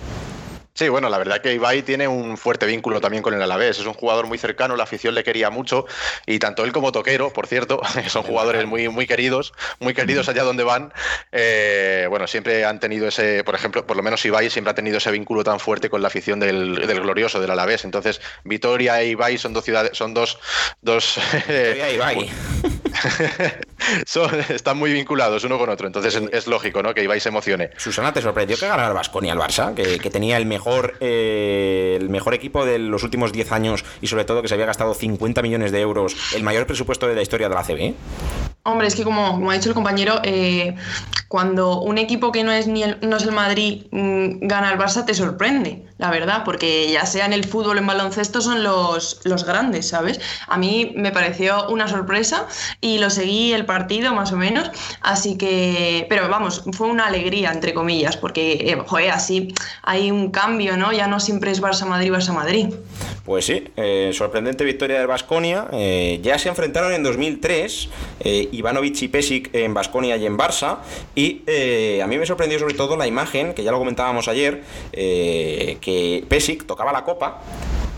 [0.77, 3.79] Sí, bueno, la verdad que Ibai tiene un fuerte vínculo también con el Alavés.
[3.79, 5.87] Es un jugador muy cercano, la afición le quería mucho
[6.27, 10.43] y tanto él como Toquero, por cierto, son jugadores muy, muy queridos, muy queridos allá
[10.43, 10.93] donde van.
[11.31, 14.99] Eh, bueno, siempre han tenido ese, por ejemplo, por lo menos Ibai siempre ha tenido
[14.99, 17.83] ese vínculo tan fuerte con la afición del, del glorioso del Alavés.
[17.83, 20.37] Entonces, Vitoria e Ibai son dos ciudades, son dos,
[20.83, 22.29] dos Vitoria e Ibai.
[24.05, 25.87] son, están muy vinculados uno con otro.
[25.87, 26.93] Entonces es, lógico, ¿no?
[26.93, 27.71] Que Ibai se emocione.
[27.77, 29.73] Susana, ¿te sorprendió que ganara el Vasconia al Barça?
[29.73, 34.07] Que, que tenía el mejor eh, el mejor equipo de los últimos 10 años y
[34.07, 37.21] sobre todo que se había gastado 50 millones de euros, el mayor presupuesto de la
[37.21, 37.93] historia de la CB.
[38.67, 40.75] Hombre, es que como, ha dicho el compañero, eh,
[41.29, 44.77] cuando un equipo que no es ni el, no es el Madrid mmm, gana el
[44.77, 48.65] Barça te sorprende, la verdad, porque ya sea en el fútbol o en baloncesto son
[48.65, 50.19] los, los grandes, ¿sabes?
[50.49, 52.45] A mí me pareció una sorpresa
[52.81, 57.53] y lo seguí el partido más o menos, así que, pero vamos, fue una alegría,
[57.53, 59.53] entre comillas, porque, eh, así
[59.83, 60.91] hay un cambio, ¿no?
[60.91, 62.73] Ya no siempre es Barça-Madrid, Barça-Madrid.
[63.27, 65.67] Pues sí, eh, sorprendente victoria del Vasconia.
[65.73, 67.89] Eh, ya se enfrentaron en 2003
[68.21, 70.77] eh, Ivanovic y Pesic en Vasconia y en Barça.
[71.13, 74.63] Y eh, a mí me sorprendió sobre todo la imagen, que ya lo comentábamos ayer,
[74.93, 77.41] eh, que Pesic tocaba la copa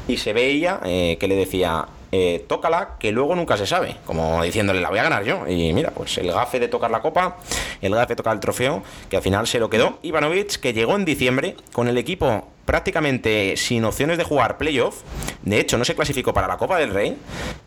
[0.07, 1.86] y se veía que le decía.
[2.11, 5.47] eh, tócala, que luego nunca se sabe, como diciéndole la voy a ganar yo.
[5.47, 7.38] Y mira, pues el gafe de tocar la copa,
[7.84, 9.99] el gafe de tocar el trofeo, que al final se lo quedó.
[10.01, 15.01] Ivanovic, que llegó en diciembre con el equipo prácticamente sin opciones de jugar playoff.
[15.41, 17.17] De hecho, no se clasificó para la Copa del Rey.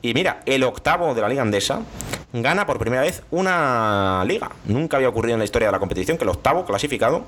[0.01, 1.81] Y mira, el octavo de la Liga Andesa
[2.33, 4.53] gana por primera vez una liga.
[4.65, 7.25] Nunca había ocurrido en la historia de la competición que el octavo clasificado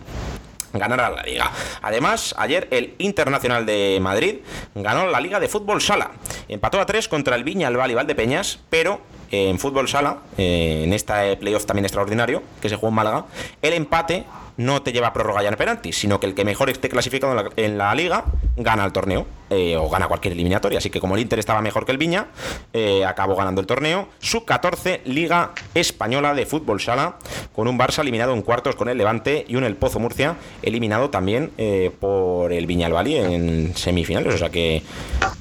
[0.73, 1.51] ganará la liga.
[1.83, 4.37] Además, ayer el Internacional de Madrid
[4.77, 6.13] ganó la Liga de Fútbol Sala.
[6.47, 9.01] Empató a 3 contra el Viña, el Val y Valdepeñas, pero
[9.33, 13.25] eh, en Fútbol Sala, eh, en este playoff también extraordinario, que se jugó en Málaga,
[13.63, 14.25] el empate
[14.57, 17.33] no te lleva a prórroga ya en penaltis, sino que el que mejor esté clasificado
[17.33, 18.25] en la, en la liga
[18.57, 20.79] gana el torneo eh, o gana cualquier eliminatoria.
[20.79, 22.29] Así que como el Inter estaba mejor que el Viña,
[22.73, 24.09] eh, acabó ganando el torneo.
[24.19, 27.17] Sub 14 Liga Española de Fútbol Sala,
[27.55, 31.11] con un Barça eliminado en cuartos con el Levante y un El Pozo Murcia eliminado
[31.11, 34.35] también eh, por el Viñalbali en semifinales.
[34.35, 34.83] O sea que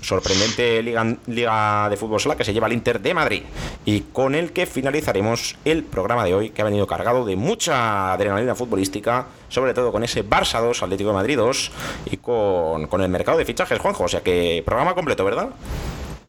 [0.01, 3.41] sorprendente Liga, Liga de Fútbol Sala que se lleva el Inter de Madrid
[3.85, 8.13] y con el que finalizaremos el programa de hoy que ha venido cargado de mucha
[8.13, 11.71] adrenalina futbolística, sobre todo con ese Barça 2, Atlético de Madrid 2
[12.11, 14.05] y con, con el mercado de fichajes, Juanjo.
[14.05, 15.49] O sea que programa completo, ¿verdad?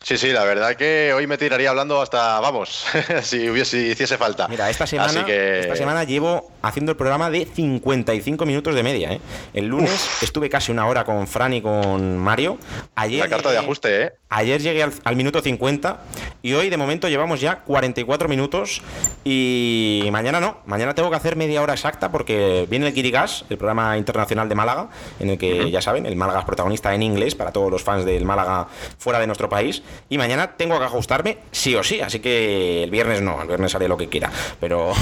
[0.04, 2.84] Sí, sí, la verdad que hoy me tiraría hablando hasta, vamos,
[3.22, 4.46] si hubiese si hiciese falta.
[4.48, 5.60] Mira, esta semana, que...
[5.60, 9.12] esta semana llevo haciendo el programa de 55 minutos de media.
[9.12, 9.20] ¿eh?
[9.54, 10.22] El lunes Uf.
[10.22, 12.58] estuve casi una hora con Fran y con Mario.
[12.94, 14.12] Ayer La carta de ajuste, ¿eh?
[14.28, 16.00] Ayer llegué al, al, minuto 50
[16.42, 18.82] y hoy de momento llevamos ya 44 minutos
[19.22, 23.58] y mañana no, mañana tengo que hacer media hora exacta porque viene el Kirigas, el
[23.58, 24.88] programa internacional de Málaga,
[25.20, 25.70] en el que uh -huh.
[25.70, 28.66] ya saben, el Málaga es protagonista en inglés para todos los fans del Málaga
[28.98, 32.90] fuera de nuestro país y mañana tengo que ajustarme sí o sí, así que el
[32.90, 34.30] viernes no, el viernes haré lo que quiera,
[34.60, 34.92] pero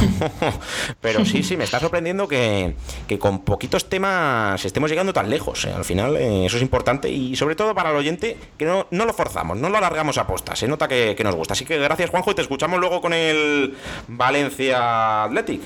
[1.01, 2.74] pero sí, sí, me está sorprendiendo que,
[3.07, 5.72] que con poquitos temas estemos llegando tan lejos, ¿eh?
[5.74, 9.05] al final eh, eso es importante y sobre todo para el oyente que no, no
[9.05, 11.78] lo forzamos, no lo alargamos a posta, se nota que, que nos gusta, así que
[11.78, 13.74] gracias Juanjo y te escuchamos luego con el
[14.09, 15.62] Valencia Athletic.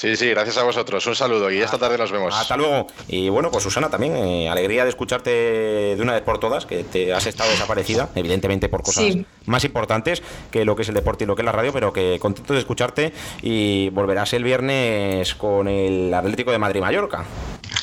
[0.00, 1.06] Sí, sí, gracias a vosotros.
[1.06, 2.34] Un saludo y esta tarde nos vemos.
[2.34, 2.86] Hasta luego.
[3.06, 6.84] Y bueno, pues Susana también, eh, alegría de escucharte de una vez por todas, que
[6.84, 9.26] te has estado desaparecida, evidentemente por cosas sí.
[9.44, 11.92] más importantes que lo que es el deporte y lo que es la radio, pero
[11.92, 17.26] que contento de escucharte y volverás el viernes con el Atlético de Madrid-Mallorca.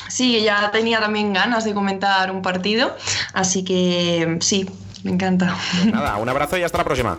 [0.08, 2.96] Sí, ya tenía también ganas de comentar un partido,
[3.32, 4.68] así que sí,
[5.04, 5.56] me encanta.
[5.70, 7.16] Pues nada, un abrazo y hasta la próxima.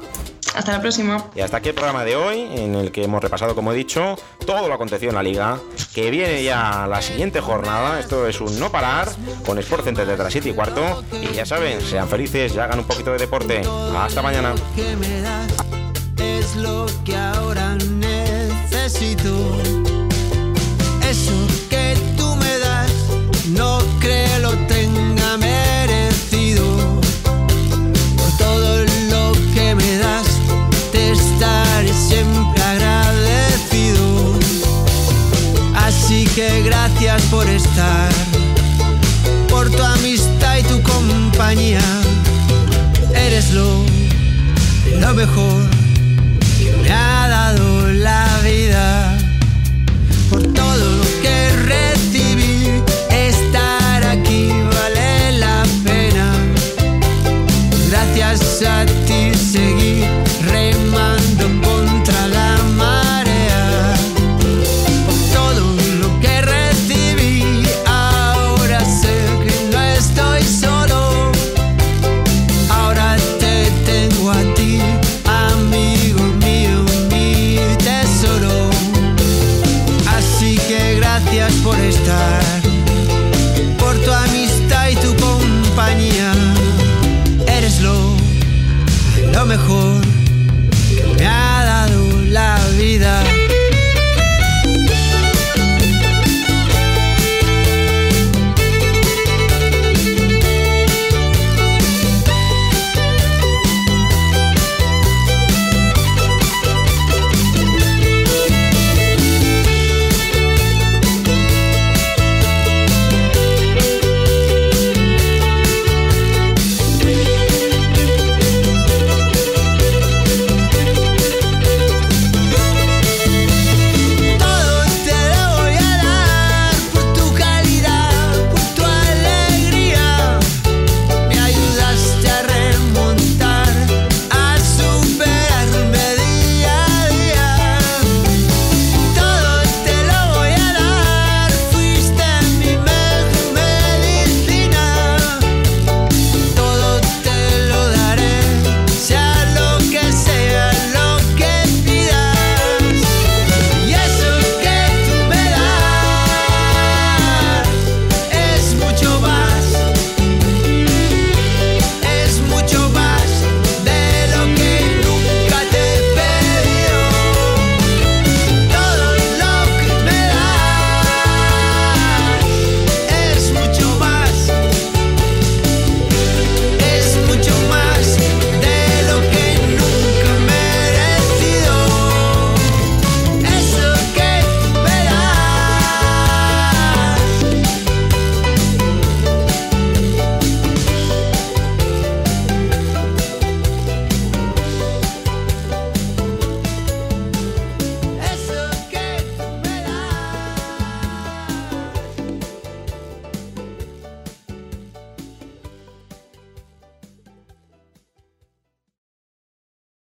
[0.55, 1.25] Hasta la próxima.
[1.35, 4.15] Y hasta aquí el programa de hoy, en el que hemos repasado, como he dicho,
[4.45, 5.59] todo lo acontecido en la liga.
[5.93, 7.99] Que viene ya la siguiente jornada.
[7.99, 9.09] Esto es un no parar
[9.45, 11.03] con Sport Center desde las 7 y cuarto.
[11.11, 13.61] Y ya saben, sean felices y hagan un poquito de deporte.
[13.97, 14.53] Hasta mañana.
[16.17, 19.29] Es lo que ahora necesito.
[21.07, 22.91] Eso que tú me das,
[23.47, 26.65] no creo lo tenga merecido.
[28.17, 28.79] Por todo
[29.09, 30.28] lo que me das
[31.39, 34.37] estaré siempre agradecido.
[35.73, 38.09] Así que gracias por estar,
[39.47, 41.81] por tu amistad y tu compañía.
[43.15, 43.85] Eres lo,
[44.99, 45.63] lo mejor
[46.57, 49.18] que me ha dado la vida.